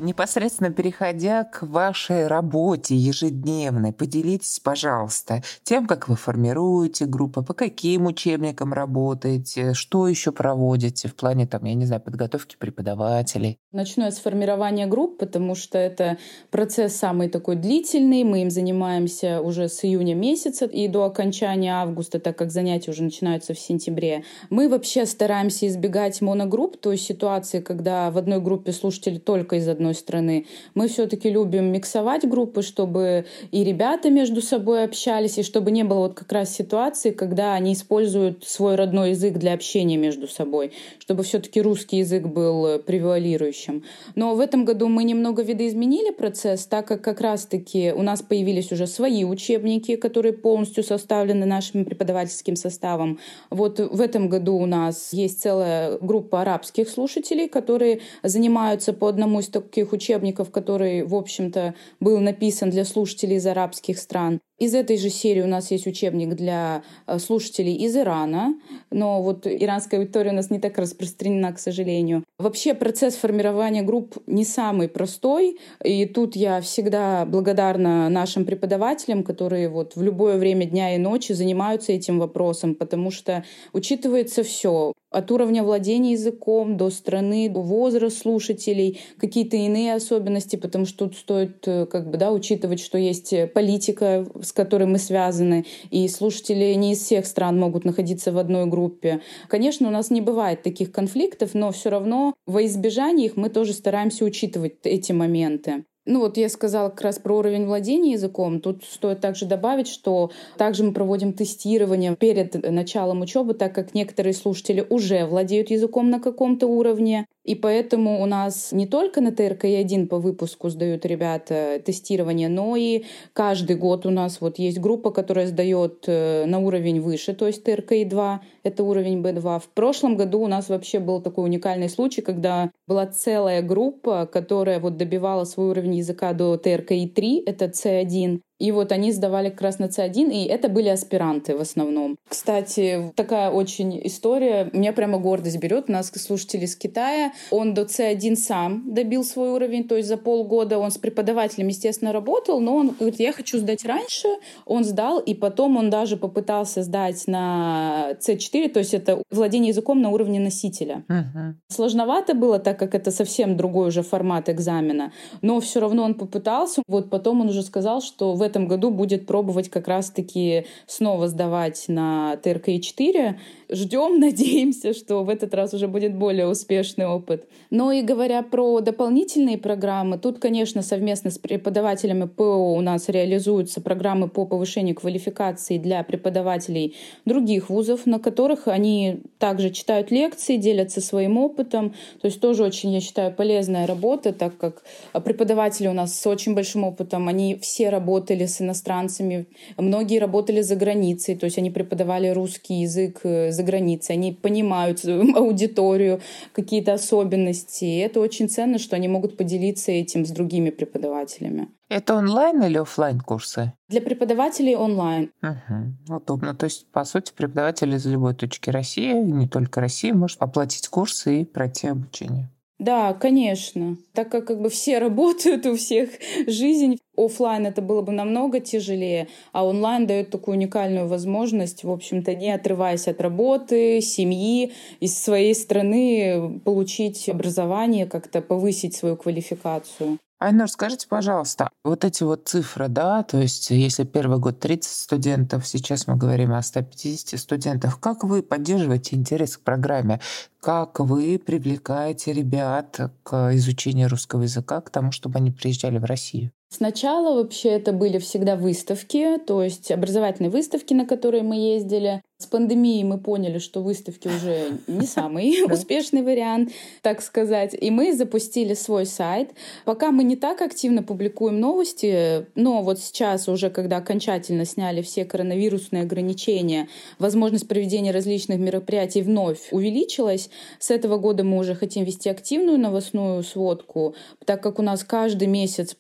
Непосредственно 0.03 0.73
переходя 0.73 1.45
к 1.45 1.63
вашей 1.63 2.27
работе 2.27 2.97
ежедневной, 2.97 3.93
поделитесь, 3.93 4.59
пожалуйста, 4.59 5.45
тем, 5.63 5.87
как 5.87 6.09
вы 6.09 6.17
формируете 6.17 7.07
группы, 7.07 7.43
по 7.43 7.55
каким 7.55 8.07
учебникам 8.07 8.73
работаете, 8.73 9.75
что 9.75 10.09
еще 10.09 10.33
проводите 10.33 11.07
в 11.07 11.15
плане, 11.15 11.47
там, 11.47 11.65
я 11.67 11.75
не 11.75 11.87
знаю, 11.87 12.03
подготовки 12.03 12.57
преподавателей. 12.59 13.59
Начну 13.71 14.07
я 14.07 14.11
с 14.11 14.19
формирования 14.19 14.89
групп, 14.89 15.19
потому 15.19 15.55
что 15.55 15.79
это 15.79 16.19
процесс 16.51 16.97
самый 16.97 17.29
такой 17.29 17.55
длительный. 17.55 18.25
Мы 18.25 18.43
им 18.43 18.51
занимаемся 18.51 19.41
уже 19.41 19.69
с 19.69 19.85
июня 19.85 20.17
месяца 20.17 20.65
и 20.65 20.89
до 20.89 21.05
окончания 21.05 21.75
августа, 21.75 22.19
так 22.19 22.37
как 22.37 22.51
занятия 22.51 22.91
уже 22.91 23.05
начинаются 23.05 23.55
в 23.55 23.59
сентябре. 23.61 24.25
Мы 24.51 24.69
вообще 24.69 25.07
стараемся 25.07 25.69
избегать 25.69 26.21
моногрупп, 26.21 26.77
то 26.79 26.91
есть 26.91 27.05
ситуации, 27.05 27.61
когда 27.61 28.11
в 28.11 28.19
одной 28.19 28.41
группе 28.41 28.73
слушатели 28.73 29.19
только 29.19 29.57
из 29.57 29.69
одной 29.69 29.92
одной 29.93 29.95
страны. 29.95 30.47
Мы 30.75 30.89
все-таки 30.89 31.31
любим 31.31 31.73
миксовать 31.73 32.29
группы, 32.29 32.63
чтобы 32.63 33.25
и 33.53 33.65
ребята 33.65 34.11
между 34.11 34.41
собой 34.43 34.85
общались, 34.85 35.39
и 35.39 35.43
чтобы 35.43 35.71
не 35.71 35.85
было 35.85 36.01
вот 36.01 36.15
как 36.15 36.33
раз 36.33 36.55
ситуации, 36.55 37.11
когда 37.11 37.55
они 37.55 37.73
используют 37.73 38.45
свой 38.45 38.75
родной 38.75 39.11
язык 39.11 39.35
для 39.35 39.55
общения 39.55 39.97
между 39.97 40.27
собой, 40.27 40.73
чтобы 40.99 41.23
все-таки 41.23 41.63
русский 41.63 41.99
язык 41.99 42.27
был 42.27 42.79
превалирующим. 42.79 43.83
Но 44.15 44.35
в 44.35 44.41
этом 44.41 44.65
году 44.65 44.89
мы 44.89 45.05
немного 45.05 45.43
видоизменили 45.43 46.11
процесс, 46.13 46.67
так 46.67 46.87
как 46.87 47.03
как 47.03 47.21
раз-таки 47.21 47.93
у 47.93 48.03
нас 48.03 48.23
появились 48.23 48.73
уже 48.73 48.87
свои 48.87 49.25
учебники, 49.25 49.97
которые 49.97 50.33
полностью 50.33 50.85
составлены 50.85 51.47
нашим 51.47 51.85
преподавательским 51.85 52.57
составом. 52.57 53.19
Вот 53.51 53.79
в 53.79 54.01
этом 54.01 54.29
году 54.29 54.55
у 54.57 54.67
нас 54.67 55.13
есть 55.13 55.43
целая 55.43 55.99
группа 56.01 56.41
арабских 56.41 56.89
слушателей, 56.89 57.49
которые 57.49 58.01
занимаются 58.23 58.93
по 58.93 59.09
одному 59.09 59.41
из 59.41 59.49
таких 59.73 59.93
учебников, 59.93 60.51
который, 60.51 61.03
в 61.03 61.15
общем-то, 61.15 61.75
был 61.99 62.21
написан 62.21 62.69
для 62.69 62.85
слушателей 62.85 63.37
из 63.37 63.47
арабских 63.47 63.99
стран. 63.99 64.41
Из 64.63 64.77
этой 64.77 64.97
же 64.97 65.11
серии 65.11 65.41
у 65.41 65.49
нас 65.49 65.73
есть 65.73 65.89
учебник 65.89 66.37
для 66.37 66.85
э, 67.09 67.19
слушателей 67.19 67.75
из 67.75 67.97
Ирана, 67.97 68.55
но 68.93 69.21
вот 69.21 69.45
иранская 69.45 69.99
аудитория 69.99 70.31
у 70.31 70.35
нас 70.35 70.51
не 70.51 70.61
так 70.61 70.79
распространена, 70.79 71.53
к 71.53 71.59
сожалению. 71.59 72.23
Вообще 72.39 72.73
процесс 72.73 73.17
формирования 73.17 73.83
групп 73.83 74.19
не 74.29 74.45
самый 74.45 74.89
простой, 74.89 75.59
и 75.83 76.07
тут 76.07 76.37
я 76.37 76.61
всегда 76.61 77.25
благодарна 77.27 78.09
нашим 78.09 78.45
преподавателям, 78.45 79.25
которые 79.25 79.69
вот 79.69 79.97
в 79.97 80.03
любое 80.03 80.39
время 80.39 80.65
дня 80.65 80.95
и 80.95 80.99
ночи 80.99 81.33
занимаются 81.33 81.91
этим 81.91 82.21
вопросом, 82.21 82.77
потому 82.77 83.11
что 83.11 83.45
учитывается 83.73 84.45
все 84.45 84.93
от 85.11 85.31
уровня 85.31 85.63
владения 85.63 86.13
языком 86.13 86.77
до 86.77 86.89
страны, 86.91 87.49
до 87.49 87.61
возраста 87.61 88.21
слушателей, 88.21 89.01
какие-то 89.19 89.57
иные 89.57 89.95
особенности, 89.95 90.57
потому 90.57 90.87
что 90.87 91.07
тут 91.07 91.17
стоит 91.17 91.67
э, 91.67 91.87
как 91.87 92.11
бы, 92.11 92.17
да, 92.17 92.33
учитывать, 92.33 92.81
что 92.81 92.97
есть 92.97 93.35
политика, 93.53 94.27
с 94.41 94.52
которой 94.53 94.85
мы 94.85 94.99
связаны, 94.99 95.67
и 95.91 96.07
слушатели 96.09 96.75
не 96.75 96.93
из 96.93 97.01
всех 97.01 97.27
стран 97.27 97.59
могут 97.59 97.85
находиться 97.85 98.33
в 98.33 98.39
одной 98.39 98.67
группе. 98.67 99.21
Конечно, 99.49 99.89
у 99.89 99.91
нас 99.91 100.11
не 100.11 100.21
бывает 100.21 100.63
таких 100.63 100.93
конфликтов, 100.93 101.55
но 101.55 101.73
все 101.73 101.91
равно 101.91 102.35
во 102.47 102.65
избежание 102.65 103.27
их 103.27 103.37
мы 103.37 103.49
тоже 103.49 103.73
стараемся 103.73 104.25
учитывать 104.25 104.75
эти 104.85 105.13
моменты. 105.13 105.85
Ну 106.05 106.19
вот 106.19 106.37
я 106.37 106.49
сказала 106.49 106.89
как 106.89 107.03
раз 107.03 107.19
про 107.21 107.39
уровень 107.39 107.65
владения 107.65 108.13
языком. 108.13 108.61
Тут 108.61 108.83
стоит 108.83 109.21
также 109.21 109.47
добавить, 109.47 109.87
что 109.87 110.33
также 110.59 110.83
мы 110.83 110.93
проводим 110.93 111.33
тестирование 111.33 112.17
перед 112.17 112.69
началом 112.69 113.21
учебы, 113.21 113.55
так 113.55 113.73
как 113.73 113.95
некоторые 113.95 114.35
слушатели 114.35 114.85
уже 114.89 115.27
владеют 115.27 115.71
языком 115.71 116.11
на 116.11 116.19
каком-то 116.19 116.67
уровне. 116.67 117.27
И 117.45 117.55
поэтому 117.55 118.23
у 118.23 118.27
нас 118.27 118.71
не 118.73 118.87
только 118.87 119.21
на 119.21 119.33
ТРК-1 119.33 120.07
по 120.07 120.19
выпуску 120.19 120.69
сдают 120.69 121.05
ребята 121.05 121.83
тестирование, 121.85 122.49
но 122.49 122.77
и 122.77 123.05
каждый 123.33 123.77
год 123.77 124.07
у 124.07 124.11
нас 124.11 124.41
вот 124.41 124.59
есть 124.59 124.79
группа, 124.79 125.11
которая 125.11 125.49
сдает 125.49 126.05
э, 126.07 126.45
на 126.47 126.61
уровень 126.61 127.01
выше, 127.01 127.35
то 127.35 127.49
есть 127.49 127.67
ТРК-2, 127.67 128.39
это 128.63 128.85
уровень 128.85 129.23
B2. 129.23 129.59
В 129.59 129.69
прошлом 129.71 130.17
году 130.17 130.41
у 130.41 130.47
нас 130.47 130.69
вообще 130.69 131.01
был 131.01 131.21
такой 131.21 131.45
уникальный 131.45 131.89
случай, 131.89 132.23
когда 132.23 132.71
была 132.87 133.07
целая 133.07 133.63
группа, 133.63 134.27
которая 134.27 134.79
вот 134.79 134.97
добивала 134.97 135.45
свой 135.45 135.71
уровень 135.71 135.97
языка 135.97 136.33
до 136.35 136.55
ТРК-3, 136.55 137.43
это 137.47 137.65
C1, 137.67 138.41
и 138.63 138.71
вот 138.71 138.93
они 138.93 139.11
сдавали 139.11 139.51
как 139.51 139.63
раз 139.63 139.81
на 139.81 139.87
C1, 139.87 140.31
и 140.31 140.45
это 140.45 140.69
были 140.69 140.89
аспиранты 140.89 141.57
в 141.57 141.61
основном. 141.61 142.17
Кстати, 142.29 143.13
такая 143.17 143.51
очень 143.51 144.01
история. 144.07 144.71
Меня 144.73 144.93
прямо 144.93 145.19
гордость 145.19 145.59
берет. 145.59 145.87
У 145.89 145.93
нас 145.93 146.13
слушатель 146.15 146.63
из 146.63 146.77
Китая. 146.77 147.33
Он 147.51 147.75
до 147.75 147.83
C1 147.83 148.37
сам 148.37 148.95
добил 148.95 149.25
свой 149.25 149.51
уровень, 149.51 149.89
то 149.89 149.97
есть 149.97 150.09
за 150.09 150.17
полгода 150.17 150.79
он 150.79 150.93
с 150.93 150.99
преподавателем, 150.99 151.67
естественно, 151.67 152.13
работал, 152.13 152.61
но 152.61 152.77
он 152.77 152.91
говорит, 152.91 153.19
я 153.19 153.33
хочу 153.33 153.59
сдать 153.59 153.85
раньше. 153.85 154.29
Он 154.65 154.85
сдал, 154.85 155.19
и 155.19 155.35
потом 155.35 155.77
он 155.77 155.91
даже 155.91 156.17
попытался 156.17 156.85
сдать 156.85 157.27
на 157.27 158.13
C4, 158.21 158.69
то 158.69 158.79
есть 158.79 158.95
это 158.95 159.25
владение 159.33 159.71
языком 159.71 160.01
на 160.01 160.11
уровне 160.11 160.39
носителя. 160.39 161.05
Uh-huh. 161.09 161.55
Сложновато 161.69 162.35
было, 162.35 162.61
так 162.61 162.79
как 162.79 162.95
это 162.95 163.11
совсем 163.11 163.57
другой 163.57 163.89
уже 163.89 164.03
формат 164.03 164.49
экзамена, 164.49 165.13
но 165.41 165.59
все 165.59 165.81
равно 165.81 166.05
он 166.05 166.15
попытался. 166.15 166.85
Вот 166.87 167.11
потом 167.11 167.41
он 167.41 167.49
уже 167.49 167.63
сказал, 167.63 168.01
что 168.01 168.35
в 168.35 168.43
этом 168.43 168.52
году 168.61 168.91
будет 168.91 169.27
пробовать 169.27 169.69
как 169.69 169.89
раз-таки 169.89 170.67
снова 170.87 171.29
сдавать 171.29 171.85
на 171.89 172.37
ТРК-4. 172.43 173.35
Ждем, 173.71 174.19
надеемся, 174.21 174.95
что 174.95 175.25
в 175.25 175.29
этот 175.29 175.55
раз 175.55 175.75
уже 175.75 175.89
будет 175.89 176.15
более 176.15 176.47
успешный 176.47 177.07
опыт. 177.07 177.47
Но 177.71 177.93
и 177.93 178.03
говоря 178.03 178.43
про 178.43 178.81
дополнительные 178.81 179.59
программы, 179.59 180.19
тут, 180.19 180.39
конечно, 180.39 180.83
совместно 180.83 181.31
с 181.31 181.39
преподавателями 181.39 182.27
ПО 182.27 182.75
у 182.75 182.81
нас 182.81 183.09
реализуются 183.09 183.81
программы 183.81 184.29
по 184.29 184.47
повышению 184.47 184.95
квалификации 184.95 185.79
для 185.79 186.03
преподавателей 186.03 186.97
других 187.25 187.71
вузов, 187.71 188.07
на 188.07 188.19
которых 188.19 188.69
они 188.69 189.21
также 189.39 189.71
читают 189.71 190.11
лекции, 190.11 190.57
делятся 190.57 191.01
своим 191.01 191.39
опытом. 191.39 191.95
То 192.21 192.27
есть 192.27 192.41
тоже 192.41 192.65
очень, 192.65 192.93
я 192.93 193.01
считаю, 193.01 193.33
полезная 193.33 193.87
работа, 193.87 194.33
так 194.33 194.57
как 194.57 194.83
преподаватели 195.25 195.89
у 195.89 195.93
нас 195.93 196.19
с 196.19 196.27
очень 196.27 196.55
большим 196.55 196.85
опытом, 196.85 197.29
они 197.29 197.57
все 197.57 197.89
работали 197.89 198.42
работали 198.43 198.47
с 198.47 198.61
иностранцами, 198.61 199.47
многие 199.79 200.19
работали 200.19 200.63
за 200.63 200.77
границей, 200.77 201.37
то 201.37 201.47
есть 201.47 201.59
они 201.59 201.71
преподавали 201.71 202.29
русский 202.29 202.83
язык 202.83 203.21
э, 203.25 203.53
за 203.53 203.63
границей, 203.63 204.17
они 204.17 204.33
понимают 204.33 205.05
аудиторию, 205.37 206.21
какие-то 206.53 206.95
особенности. 206.95 207.85
И 207.85 207.99
это 207.99 208.21
очень 208.21 208.49
ценно, 208.49 208.79
что 208.79 208.97
они 208.97 209.09
могут 209.09 209.37
поделиться 209.37 209.93
этим 209.93 210.25
с 210.25 210.31
другими 210.31 210.71
преподавателями. 210.71 211.69
Это 211.89 212.15
онлайн 212.15 212.63
или 212.63 212.79
офлайн 212.79 213.21
курсы? 213.21 213.73
Для 213.89 214.01
преподавателей 214.01 214.77
онлайн. 214.77 215.31
Угу. 215.43 216.17
Удобно. 216.17 216.55
То 216.55 216.65
есть, 216.65 216.87
по 216.93 217.05
сути, 217.05 217.33
преподаватель 217.37 217.95
из 217.95 218.07
любой 218.07 218.35
точки 218.35 218.71
России, 218.71 219.13
не 219.13 219.47
только 219.47 219.81
России, 219.81 220.13
может 220.13 220.43
оплатить 220.43 220.89
курсы 220.89 221.41
и 221.41 221.45
пройти 221.45 221.89
обучение. 221.89 222.49
Да, 222.83 223.15
конечно. 223.15 223.97
Так 224.13 224.29
как 224.29 224.45
как 224.45 224.61
бы 224.61 224.69
все 224.69 224.99
работают, 225.07 225.67
у 225.67 225.77
всех 225.77 226.11
жизнь, 226.49 226.99
офлайн 227.17 227.67
это 227.67 227.81
было 227.81 228.03
бы 228.03 228.11
намного 228.11 228.59
тяжелее, 228.59 229.29
а 229.53 229.65
онлайн 229.65 230.09
дает 230.09 230.31
такую 230.31 230.57
уникальную 230.57 231.07
возможность, 231.07 231.85
в 231.85 231.91
общем-то, 231.91 232.35
не 232.35 232.51
отрываясь 232.51 233.07
от 233.07 233.21
работы, 233.21 234.01
семьи, 234.01 234.73
из 234.99 235.17
своей 235.17 235.55
страны 235.55 236.61
получить 236.65 237.29
образование, 237.29 238.07
как-то 238.07 238.43
повысить 238.43 238.97
свою 238.97 239.17
квалификацию. 239.17 240.19
Айнур, 240.43 240.69
скажите, 240.69 241.07
пожалуйста, 241.07 241.71
вот 241.85 242.05
эти 242.05 242.25
вот 242.25 242.49
цифры, 242.49 242.89
да, 242.89 243.23
то 243.23 243.39
есть 243.39 243.71
если 243.71 244.03
первый 244.03 244.39
год 244.39 244.59
30 244.59 244.91
студентов, 244.91 245.65
сейчас 245.69 246.09
мы 246.09 246.17
говорим 246.17 246.53
о 246.53 246.61
150 246.61 247.39
студентах, 247.39 248.01
как 248.01 248.25
вы 248.25 248.43
поддерживаете 248.43 249.15
интерес 249.15 249.57
к 249.57 249.61
программе? 249.61 250.21
Как 250.61 250.99
вы 250.99 251.39
привлекаете 251.39 252.33
ребят 252.33 253.13
к 253.23 253.55
изучению 253.55 254.09
русского 254.09 254.43
языка, 254.43 254.81
к 254.81 254.91
тому, 254.91 255.13
чтобы 255.13 255.39
они 255.39 255.53
приезжали 255.53 255.99
в 255.99 256.05
Россию? 256.05 256.51
Сначала 256.73 257.35
вообще 257.35 257.69
это 257.69 257.93
были 257.93 258.17
всегда 258.17 258.57
выставки, 258.57 259.37
то 259.47 259.63
есть 259.63 259.91
образовательные 259.91 260.49
выставки, 260.49 260.95
на 260.95 261.05
которые 261.05 261.43
мы 261.43 261.57
ездили. 261.57 262.23
С 262.39 262.47
пандемией 262.47 263.05
мы 263.05 263.19
поняли, 263.19 263.59
что 263.59 263.83
выставки 263.83 264.27
уже 264.27 264.79
не 264.89 265.07
самый 265.07 265.63
успешный 265.73 266.23
вариант, 266.23 266.73
так 267.01 267.23
сказать. 267.23 267.77
И 267.81 267.91
мы 267.93 268.13
запустили 268.13 268.75
свой 268.75 269.07
сайт. 269.07 269.51
Пока 269.85 270.11
мы 270.11 270.25
не 270.25 270.35
так 270.35 270.61
активно 270.61 271.05
публикуем 271.05 271.61
новости, 271.61 272.47
но 272.57 272.83
вот 272.83 272.99
сейчас 272.99 273.49
уже, 273.49 273.71
когда 273.71 273.99
окончательно 273.99 274.65
сняли 274.65 275.03
все 275.03 275.25
коронавирусные 275.25 276.03
ограничения, 276.03 276.89
возможность 277.21 277.69
проведения 277.69 278.11
различных 278.11 278.59
мероприятий 278.59 279.23
вновь 279.23 279.69
увеличилась. 279.71 280.51
С 280.81 280.91
этого 280.91 281.19
года 281.19 281.45
мы 281.45 281.59
уже 281.59 281.77
хотим 281.77 282.03
вести 282.03 282.29
активную 282.29 282.77
новостную 282.77 283.45
сводку, 283.45 284.17
так 284.47 284.61
как 284.61 284.81
у 284.81 284.83
нас 284.83 285.05
каждый 285.05 285.47
месяц 285.47 285.95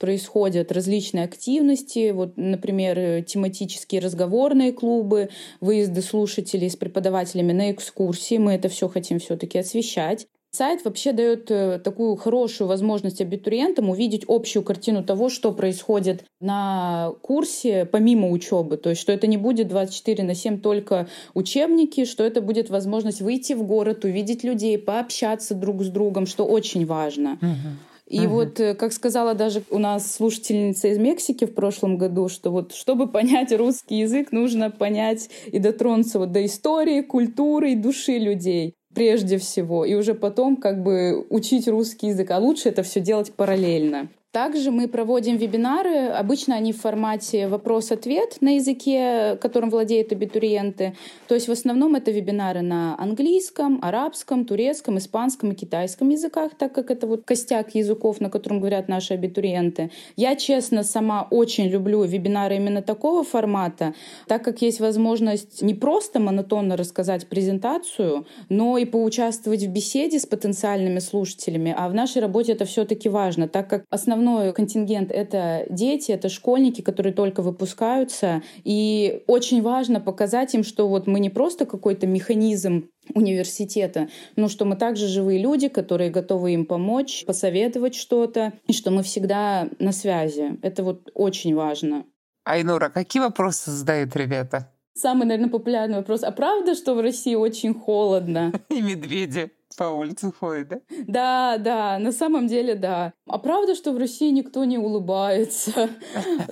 происходят 0.62 0.73
различные 0.73 1.25
активности, 1.25 2.12
вот, 2.12 2.37
например, 2.37 3.25
тематические 3.25 4.00
разговорные 4.00 4.73
клубы, 4.73 5.28
выезды 5.61 6.02
слушателей 6.02 6.69
с 6.69 6.76
преподавателями 6.76 7.52
на 7.52 7.73
экскурсии. 7.73 8.38
Мы 8.38 8.52
это 8.52 8.69
все 8.69 8.88
хотим 8.88 9.19
все-таки 9.19 9.59
освещать. 9.59 10.26
Сайт 10.54 10.85
вообще 10.85 11.12
дает 11.12 11.50
э, 11.50 11.78
такую 11.78 12.14
хорошую 12.16 12.69
возможность 12.69 13.23
абитуриентам 13.23 13.88
увидеть 13.88 14.25
общую 14.28 14.62
картину 14.62 15.02
того, 15.02 15.31
что 15.31 15.50
происходит 15.52 16.25
на 16.40 17.12
курсе 17.23 17.87
помимо 17.87 18.28
учебы. 18.28 18.76
То 18.76 18.90
есть, 18.90 19.00
что 19.00 19.12
это 19.12 19.26
не 19.26 19.38
будет 19.38 19.69
24 19.69 20.25
на 20.25 20.35
7 20.35 20.61
только 20.61 21.09
учебники, 21.33 22.04
что 22.04 22.23
это 22.23 22.42
будет 22.42 22.69
возможность 22.69 23.23
выйти 23.23 23.54
в 23.54 23.62
город, 23.62 24.04
увидеть 24.04 24.45
людей, 24.45 24.76
пообщаться 24.76 25.54
друг 25.54 25.83
с 25.83 25.88
другом, 25.88 26.26
что 26.26 26.45
очень 26.45 26.85
важно. 26.85 27.38
Uh-huh. 27.40 27.92
И 28.12 28.19
uh-huh. 28.19 28.28
вот, 28.28 28.61
э, 28.61 28.75
как 28.75 28.92
сказала 28.92 29.33
даже 29.33 29.62
у 29.71 29.78
нас 29.78 30.14
слушательница 30.14 30.88
из 30.88 30.99
Мексики 30.99 31.47
в 31.47 31.54
прошлом 31.54 31.97
году, 31.97 32.28
что 32.28 32.50
вот 32.50 32.75
чтобы 32.75 33.09
понять 33.09 33.52
русский 33.52 34.00
язык, 34.00 34.33
нужно 34.33 34.71
понять 34.71 35.31
и 35.47 35.59
дотронуться 35.59 36.19
вот 36.19 36.31
до 36.31 36.45
истории, 36.45 37.00
культуры 37.00 37.73
и 37.73 37.75
души 37.75 38.19
людей. 38.19 38.75
прежде 38.95 39.38
всего, 39.38 39.87
и 39.87 39.95
уже 39.95 40.12
потом 40.12 40.57
как 40.57 40.83
бы 40.83 41.26
учить 41.31 41.66
русский 41.66 42.09
язык. 42.09 42.31
А 42.31 42.38
лучше 42.38 42.69
это 42.69 42.83
все 42.83 43.00
делать 43.00 43.33
параллельно. 43.33 44.11
Также 44.33 44.71
мы 44.71 44.89
проводим 44.89 45.37
вебинары. 45.37 46.07
Обычно 46.07 46.55
они 46.55 46.73
в 46.73 46.81
формате 46.81 47.49
вопрос-ответ 47.49 48.39
на 48.41 48.55
языке, 48.55 49.37
которым 49.43 49.69
владеют 49.69 50.11
абитуриенты. 50.11 50.97
То 51.29 51.35
есть 51.35 51.49
в 51.49 51.53
основном 51.53 51.97
это 51.97 52.11
вебинары 52.11 52.62
на 52.62 52.99
английском, 52.99 53.79
арабском, 53.83 54.47
турецком, 54.47 54.97
испанском 54.97 55.53
и 55.53 55.55
китайском 55.55 56.09
языках, 56.09 56.53
так 56.57 56.73
как 56.73 56.91
это 56.91 57.07
вот 57.07 57.25
костяк 57.27 57.75
языков, 57.75 58.23
на 58.23 58.31
котором 58.31 58.61
говорят 58.61 58.89
наши 58.89 59.12
абитуриенты. 59.12 59.91
Я, 60.17 60.35
честно, 60.35 60.83
сама 60.83 61.29
очень 61.31 61.69
люблю 61.69 62.03
вебинары 62.03 62.57
именно 62.57 62.81
такого 62.81 63.25
формата, 63.25 63.93
так 64.29 64.43
как 64.43 64.62
есть 64.62 64.81
возможность 64.81 65.61
не 65.61 65.75
просто 65.75 66.21
монотонно 66.21 66.79
рассказать 66.79 67.29
презентацию, 67.29 68.27
но 68.49 68.79
и 68.79 68.87
поучаствовать 68.87 69.62
в 69.65 69.69
беседе 69.69 70.19
с 70.19 70.25
потенциальными 70.25 71.01
слушателями. 71.01 71.75
А 71.77 71.87
в 71.91 71.95
нашей 71.95 72.23
работе 72.23 72.53
это 72.53 72.65
все-таки 72.65 73.11
важно, 73.11 73.47
так 73.47 73.69
как 73.69 73.85
основной 73.91 74.22
основной 74.23 74.52
контингент— 74.52 75.11
это 75.12 75.67
дети, 75.69 76.12
это 76.12 76.29
школьники, 76.29 76.81
которые 76.81 77.12
только 77.12 77.43
выпускаются. 77.43 78.43
И 78.64 79.23
очень 79.26 79.62
важно 79.62 80.00
показать 80.00 80.55
им, 80.55 80.64
что 80.64 80.88
вот 80.88 81.07
мы 81.07 81.21
не 81.21 81.31
просто 81.31 81.67
какой-то 81.67 82.07
механизм 82.07 82.88
университета, 83.14 84.09
но 84.37 84.49
что 84.49 84.64
мы 84.64 84.76
также 84.76 85.09
живые 85.09 85.41
люди, 85.41 85.69
которые 85.69 86.11
готовы 86.11 86.52
им 86.52 86.67
помочь, 86.67 87.25
посоветовать 87.26 87.95
что-то, 87.95 88.52
и 88.69 88.73
что 88.73 88.91
мы 88.91 89.02
всегда 89.02 89.69
на 89.79 89.93
связи. 89.93 90.59
Это 90.62 90.85
вот 90.85 91.11
очень 91.14 91.55
важно. 91.55 92.05
Айнура, 92.45 92.88
какие 92.88 93.23
вопросы 93.23 93.71
задают 93.71 94.17
ребята? 94.17 94.69
Самый, 94.95 95.26
наверное, 95.26 95.50
популярный 95.50 95.97
вопрос. 95.97 96.23
А 96.23 96.33
правда, 96.33 96.75
что 96.75 96.95
в 96.95 97.00
России 97.00 97.35
очень 97.35 97.75
холодно? 97.75 98.52
И 98.69 98.83
медведи 98.83 99.50
по 99.76 99.85
улице 99.85 100.33
ходит, 100.33 100.69
да? 100.69 100.81
Да, 101.07 101.59
да, 101.59 101.99
на 101.99 102.12
самом 102.12 102.47
деле, 102.47 102.75
да. 102.75 103.12
А 103.26 103.38
правда, 103.38 103.75
что 103.75 103.93
в 103.93 103.99
России 103.99 104.31
никто 104.31 104.64
не 104.64 104.79
улыбается? 104.79 105.91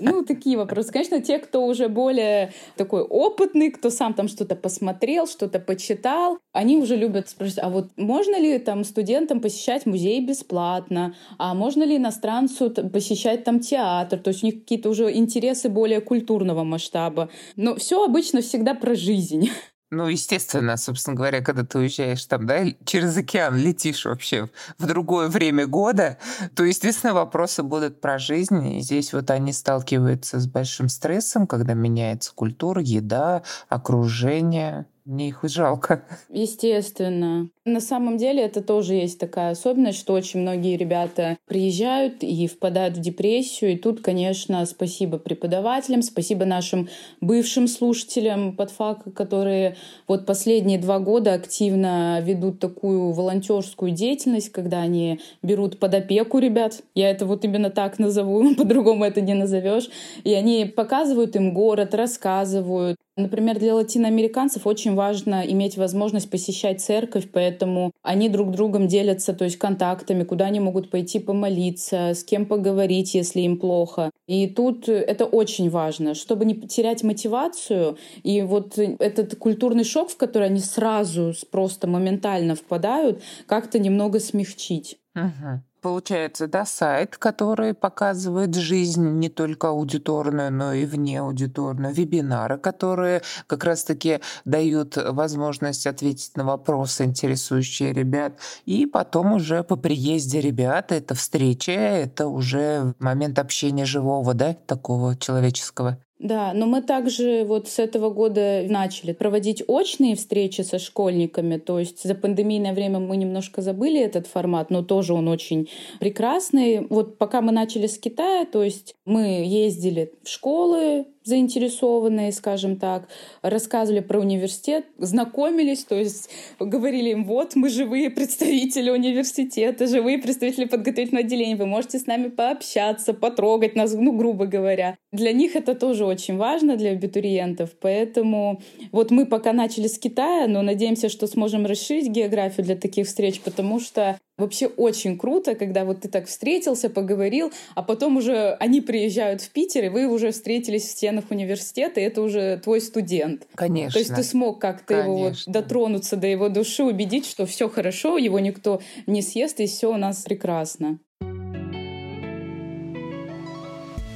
Ну, 0.00 0.25
такие 0.25 0.57
вопросы. 0.57 0.93
Конечно, 0.93 1.21
те, 1.21 1.39
кто 1.39 1.67
уже 1.67 1.89
более 1.89 2.53
такой 2.77 3.03
опытный, 3.03 3.71
кто 3.71 3.91
сам 3.91 4.15
там 4.15 4.29
что-то 4.29 4.57
посмотрел, 4.57 5.27
что-то 5.27 5.59
почитал, 5.61 6.39
они 6.53 6.79
уже 6.79 6.97
любят 6.97 7.29
спрашивать, 7.29 7.62
а 7.62 7.69
вот 7.69 7.89
можно 7.97 8.39
ли 8.39 8.59
там 8.59 8.85
студентам 8.85 9.41
посещать 9.41 9.87
музей 9.87 10.25
бесплатно? 10.25 11.15
А 11.39 11.55
можно 11.55 11.83
ли 11.83 11.97
иностранцу 11.97 12.71
посещать 12.71 13.45
там 13.45 13.61
театр? 13.61 14.19
То 14.19 14.29
есть 14.29 14.43
у 14.43 14.47
них 14.47 14.61
какие-то 14.61 14.89
уже 14.91 15.15
интересы 15.15 15.69
более 15.69 16.00
культурного 16.00 16.65
масштаба. 16.65 17.31
Но 17.57 17.77
все 17.77 18.05
обычно 18.05 18.41
всегда 18.41 18.75
про 18.75 18.95
жизнь. 18.95 19.50
Ну, 19.93 20.07
естественно, 20.07 20.77
собственно 20.77 21.17
говоря, 21.17 21.41
когда 21.41 21.65
ты 21.65 21.79
уезжаешь 21.79 22.25
там, 22.27 22.47
да, 22.47 22.65
через 22.85 23.17
океан 23.17 23.57
летишь 23.57 24.05
вообще 24.05 24.49
в 24.79 24.87
другое 24.87 25.27
время 25.27 25.67
года, 25.67 26.17
то, 26.55 26.63
естественно, 26.65 27.13
вопросы 27.13 27.65
будут 27.65 28.01
про 28.01 28.17
жизнь. 28.21 28.65
И 28.77 28.81
здесь 28.83 29.13
вот 29.13 29.31
они 29.33 29.53
сталкиваются 29.53 30.39
с 30.39 30.47
большим 30.47 30.89
стрессом, 30.89 31.49
когда 31.49 31.75
меняется 31.75 32.33
культура, 32.33 32.81
еда, 32.81 33.43
окружение. 33.69 34.87
Мне 35.04 35.28
их 35.28 35.40
жалко. 35.45 36.04
Естественно. 36.28 37.49
На 37.64 37.80
самом 37.80 38.16
деле 38.16 38.42
это 38.42 38.62
тоже 38.62 38.95
есть 38.95 39.19
такая 39.19 39.52
особенность, 39.52 39.99
что 39.99 40.12
очень 40.12 40.40
многие 40.40 40.76
ребята 40.76 41.38
приезжают 41.47 42.23
и 42.23 42.47
впадают 42.47 42.97
в 42.97 43.00
депрессию. 43.00 43.73
И 43.73 43.76
тут, 43.76 44.00
конечно, 44.00 44.64
спасибо 44.66 45.19
преподавателям, 45.19 46.02
спасибо 46.02 46.45
нашим 46.45 46.88
бывшим 47.21 47.69
слушателям 47.69 48.57
подфака, 48.57 49.11
которые 49.11 49.76
вот 50.09 50.26
последние 50.26 50.78
два 50.78 50.99
года 50.99 51.35
активно 51.35 52.21
ведут 52.23 52.61
такую 52.61 53.12
волонтерскую 53.12 53.92
деятельность, 53.92 54.50
когда 54.50 54.80
они 54.80 55.21
берут 55.42 55.78
под 55.78 55.95
опеку 55.95 56.38
ребят. 56.38 56.83
Я 56.95 57.11
это 57.11 57.26
вот 57.26 57.45
именно 57.45 57.71
так 57.71 57.99
назову, 57.99 58.54
по-другому 58.57 59.04
это 59.04 59.21
не 59.21 59.35
назовешь. 59.35 59.88
И 60.25 60.35
они 60.35 60.64
показывают 60.64 61.37
им 61.37 61.54
город, 61.54 61.95
рассказывают, 61.95 62.97
Например, 63.21 63.59
для 63.59 63.75
латиноамериканцев 63.75 64.67
очень 64.67 64.95
важно 64.95 65.43
иметь 65.47 65.77
возможность 65.77 66.31
посещать 66.31 66.81
церковь, 66.81 67.29
поэтому 67.33 67.93
они 68.03 68.29
друг 68.29 68.50
другом 68.50 68.89
делятся, 68.89 69.35
то 69.35 69.45
есть 69.45 69.57
контактами, 69.57 70.25
куда 70.25 70.47
они 70.47 70.61
могут 70.61 70.91
пойти 70.91 71.19
помолиться, 71.19 72.15
с 72.15 72.25
кем 72.25 72.47
поговорить, 72.47 73.15
если 73.15 73.41
им 73.41 73.59
плохо. 73.59 74.11
И 74.27 74.47
тут 74.47 74.89
это 74.89 75.27
очень 75.27 75.71
важно, 75.71 76.15
чтобы 76.15 76.45
не 76.45 76.55
потерять 76.55 77.03
мотивацию. 77.03 77.99
И 78.23 78.43
вот 78.43 78.79
этот 78.79 79.37
культурный 79.37 79.85
шок, 79.85 80.11
в 80.11 80.17
который 80.17 80.49
они 80.49 80.61
сразу, 80.61 81.35
просто 81.50 81.87
моментально 81.87 82.55
впадают, 82.55 83.23
как-то 83.47 83.79
немного 83.79 84.21
смягчить. 84.21 84.99
Угу. 85.15 85.62
Получается, 85.81 86.47
да, 86.47 86.67
сайт, 86.67 87.17
который 87.17 87.73
показывает 87.73 88.55
жизнь 88.55 89.03
не 89.19 89.31
только 89.31 89.69
аудиторную, 89.69 90.53
но 90.53 90.75
и 90.75 90.85
вне 90.85 91.21
аудиторную, 91.21 91.95
вебинары, 91.95 92.59
которые 92.59 93.23
как 93.47 93.65
раз-таки 93.65 94.21
дают 94.45 94.97
возможность 94.97 95.87
ответить 95.87 96.37
на 96.37 96.45
вопросы, 96.45 97.05
интересующие 97.05 97.95
ребят, 97.95 98.35
и 98.67 98.85
потом 98.85 99.33
уже 99.33 99.63
по 99.63 99.77
приезде 99.77 100.43
ребят 100.43 100.93
это 100.93 101.15
встреча, 101.15 101.73
это 101.73 102.27
уже 102.27 102.95
момент 102.99 103.39
общения 103.39 103.87
живого, 103.87 104.35
да, 104.35 104.53
такого 104.53 105.17
человеческого. 105.17 105.99
Да, 106.21 106.53
но 106.53 106.67
мы 106.67 106.83
также 106.83 107.45
вот 107.47 107.67
с 107.67 107.79
этого 107.79 108.11
года 108.11 108.62
начали 108.69 109.15
проводить 109.15 109.65
очные 109.67 110.17
встречи 110.17 110.61
со 110.61 110.78
школьниками. 110.78 111.56
То 111.56 111.78
есть 111.78 112.02
за 112.02 112.15
пандемийное 112.15 112.75
время 112.75 112.99
мы 112.99 113.17
немножко 113.17 113.63
забыли 113.63 113.99
этот 114.00 114.26
формат, 114.26 114.69
но 114.69 114.83
тоже 114.83 115.15
он 115.15 115.28
очень 115.28 115.71
прекрасный. 115.99 116.87
Вот 116.91 117.17
пока 117.17 117.41
мы 117.41 117.52
начали 117.52 117.87
с 117.87 117.99
Китая, 117.99 118.45
то 118.45 118.63
есть 118.63 118.95
мы 119.06 119.45
ездили 119.47 120.13
в 120.23 120.28
школы, 120.28 121.06
заинтересованные, 121.25 122.33
скажем 122.33 122.76
так, 122.76 123.09
рассказывали 123.43 124.00
про 124.00 124.21
университет, 124.21 124.87
знакомились, 124.99 125.85
то 125.85 125.95
есть 125.95 126.30
говорили 126.59 127.11
им, 127.11 127.25
вот 127.25 127.56
мы 127.56 127.69
живые 127.69 128.11
представители 128.11 128.91
университета, 128.91 129.87
живые 129.87 130.19
представители 130.19 130.65
подготовительного 130.65 131.25
отделения, 131.25 131.56
вы 131.56 131.67
можете 131.67 131.99
с 131.99 132.06
нами 132.06 132.28
пообщаться, 132.28 133.13
потрогать 133.13 133.76
нас, 133.76 133.93
ну, 133.95 134.13
грубо 134.13 134.47
говоря. 134.47 134.97
Для 135.13 135.33
них 135.33 135.56
это 135.56 135.75
тоже 135.75 136.04
очень 136.04 136.37
важно, 136.37 136.76
для 136.76 136.91
абитуриентов, 136.91 137.71
поэтому 137.80 138.63
вот 138.93 139.11
мы 139.11 139.26
пока 139.26 139.52
начали 139.52 139.89
с 139.89 139.99
Китая, 139.99 140.47
но 140.49 140.63
надеемся, 140.63 141.09
что 141.09 141.26
сможем 141.26 141.67
расширить 141.67 142.09
географию 142.09 142.65
для 142.65 142.76
таких 142.76 143.06
встреч, 143.06 143.41
потому 143.41 143.80
что 143.80 144.19
Вообще 144.41 144.67
очень 144.67 145.19
круто, 145.19 145.55
когда 145.55 145.85
вот 145.85 146.00
ты 146.00 146.09
так 146.09 146.26
встретился, 146.26 146.91
поговорил, 146.91 147.53
а 147.75 147.83
потом 147.83 148.17
уже 148.17 148.57
они 148.59 148.81
приезжают 148.81 149.43
в 149.43 149.50
Питер, 149.50 149.85
и 149.85 149.89
вы 149.89 150.07
уже 150.07 150.33
встретились 150.33 150.85
в 150.85 150.91
стенах 150.91 151.25
университета, 151.31 152.00
и 152.00 152.05
это 152.05 152.23
уже 152.23 152.59
твой 152.59 152.81
студент. 152.81 153.47
Конечно. 153.55 153.93
То 153.93 153.99
есть 153.99 154.15
ты 154.15 154.23
смог 154.23 154.61
как-то 154.61 154.95
его 154.95 155.17
вот 155.19 155.35
дотронуться 155.47 156.17
до 156.17 156.26
его 156.26 156.49
души, 156.49 156.83
убедить, 156.83 157.26
что 157.26 157.47
все 157.47 157.69
хорошо, 157.69 158.19
его 158.19 158.39
никто 158.39 158.81
не 159.07 159.23
съест, 159.23 159.61
и 159.61 159.67
все 159.67 159.93
у 159.93 159.97
нас 159.97 160.23
прекрасно. 160.23 160.99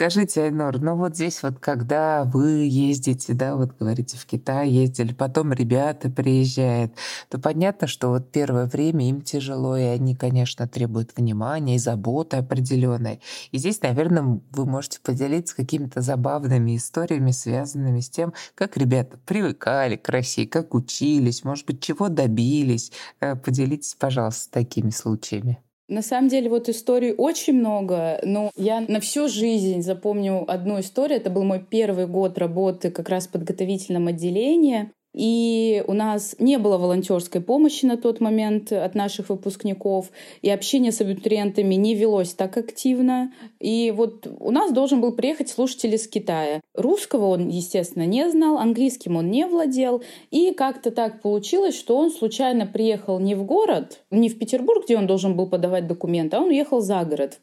Скажите, 0.00 0.44
Айнор, 0.44 0.80
ну 0.80 0.96
вот 0.96 1.14
здесь 1.14 1.42
вот, 1.42 1.58
когда 1.58 2.24
вы 2.24 2.64
ездите, 2.64 3.34
да, 3.34 3.54
вот 3.54 3.76
говорите, 3.78 4.16
в 4.16 4.24
Китай 4.24 4.70
ездили, 4.70 5.12
потом 5.12 5.52
ребята 5.52 6.08
приезжают, 6.08 6.94
то 7.28 7.38
понятно, 7.38 7.86
что 7.86 8.08
вот 8.08 8.32
первое 8.32 8.64
время 8.64 9.06
им 9.10 9.20
тяжело, 9.20 9.76
и 9.76 9.82
они, 9.82 10.16
конечно, 10.16 10.66
требуют 10.66 11.14
внимания 11.18 11.74
и 11.74 11.78
заботы 11.78 12.38
определенной. 12.38 13.20
И 13.50 13.58
здесь, 13.58 13.82
наверное, 13.82 14.40
вы 14.52 14.64
можете 14.64 15.00
поделиться 15.00 15.54
какими-то 15.54 16.00
забавными 16.00 16.78
историями, 16.78 17.32
связанными 17.32 18.00
с 18.00 18.08
тем, 18.08 18.32
как 18.54 18.78
ребята 18.78 19.18
привыкали 19.26 19.96
к 19.96 20.08
России, 20.08 20.46
как 20.46 20.72
учились, 20.74 21.44
может 21.44 21.66
быть, 21.66 21.82
чего 21.82 22.08
добились. 22.08 22.90
Э, 23.20 23.36
поделитесь, 23.36 23.96
пожалуйста, 23.96 24.50
такими 24.50 24.88
случаями. 24.88 25.62
На 25.90 26.02
самом 26.02 26.28
деле 26.28 26.48
вот 26.48 26.68
историй 26.68 27.12
очень 27.12 27.54
много, 27.54 28.20
но 28.22 28.52
я 28.56 28.80
на 28.80 29.00
всю 29.00 29.28
жизнь 29.28 29.82
запомню 29.82 30.44
одну 30.48 30.78
историю. 30.78 31.18
Это 31.18 31.30
был 31.30 31.42
мой 31.42 31.58
первый 31.58 32.06
год 32.06 32.38
работы 32.38 32.92
как 32.92 33.08
раз 33.08 33.26
в 33.26 33.32
подготовительном 33.32 34.06
отделении. 34.06 34.92
И 35.12 35.82
у 35.86 35.92
нас 35.92 36.36
не 36.38 36.58
было 36.58 36.78
волонтерской 36.78 37.40
помощи 37.40 37.84
на 37.84 37.96
тот 37.96 38.20
момент 38.20 38.72
от 38.72 38.94
наших 38.94 39.28
выпускников, 39.28 40.10
и 40.42 40.50
общение 40.50 40.92
с 40.92 41.00
абитуриентами 41.00 41.74
не 41.74 41.94
велось 41.94 42.34
так 42.34 42.56
активно. 42.56 43.32
И 43.60 43.92
вот 43.96 44.26
у 44.38 44.50
нас 44.50 44.72
должен 44.72 45.00
был 45.00 45.12
приехать 45.12 45.48
слушатель 45.48 45.94
из 45.94 46.06
Китая. 46.08 46.60
Русского 46.74 47.26
он, 47.26 47.48
естественно, 47.48 48.06
не 48.06 48.30
знал, 48.30 48.58
английским 48.58 49.16
он 49.16 49.30
не 49.30 49.46
владел, 49.46 50.02
и 50.30 50.52
как-то 50.52 50.90
так 50.90 51.22
получилось, 51.22 51.76
что 51.76 51.96
он 51.96 52.10
случайно 52.10 52.66
приехал 52.66 53.18
не 53.18 53.34
в 53.34 53.44
город, 53.44 54.02
не 54.10 54.28
в 54.28 54.38
Петербург, 54.38 54.84
где 54.84 54.96
он 54.96 55.06
должен 55.06 55.36
был 55.36 55.48
подавать 55.48 55.86
документы, 55.86 56.36
а 56.36 56.40
он 56.40 56.48
уехал 56.48 56.80
за 56.80 57.04
город. 57.04 57.40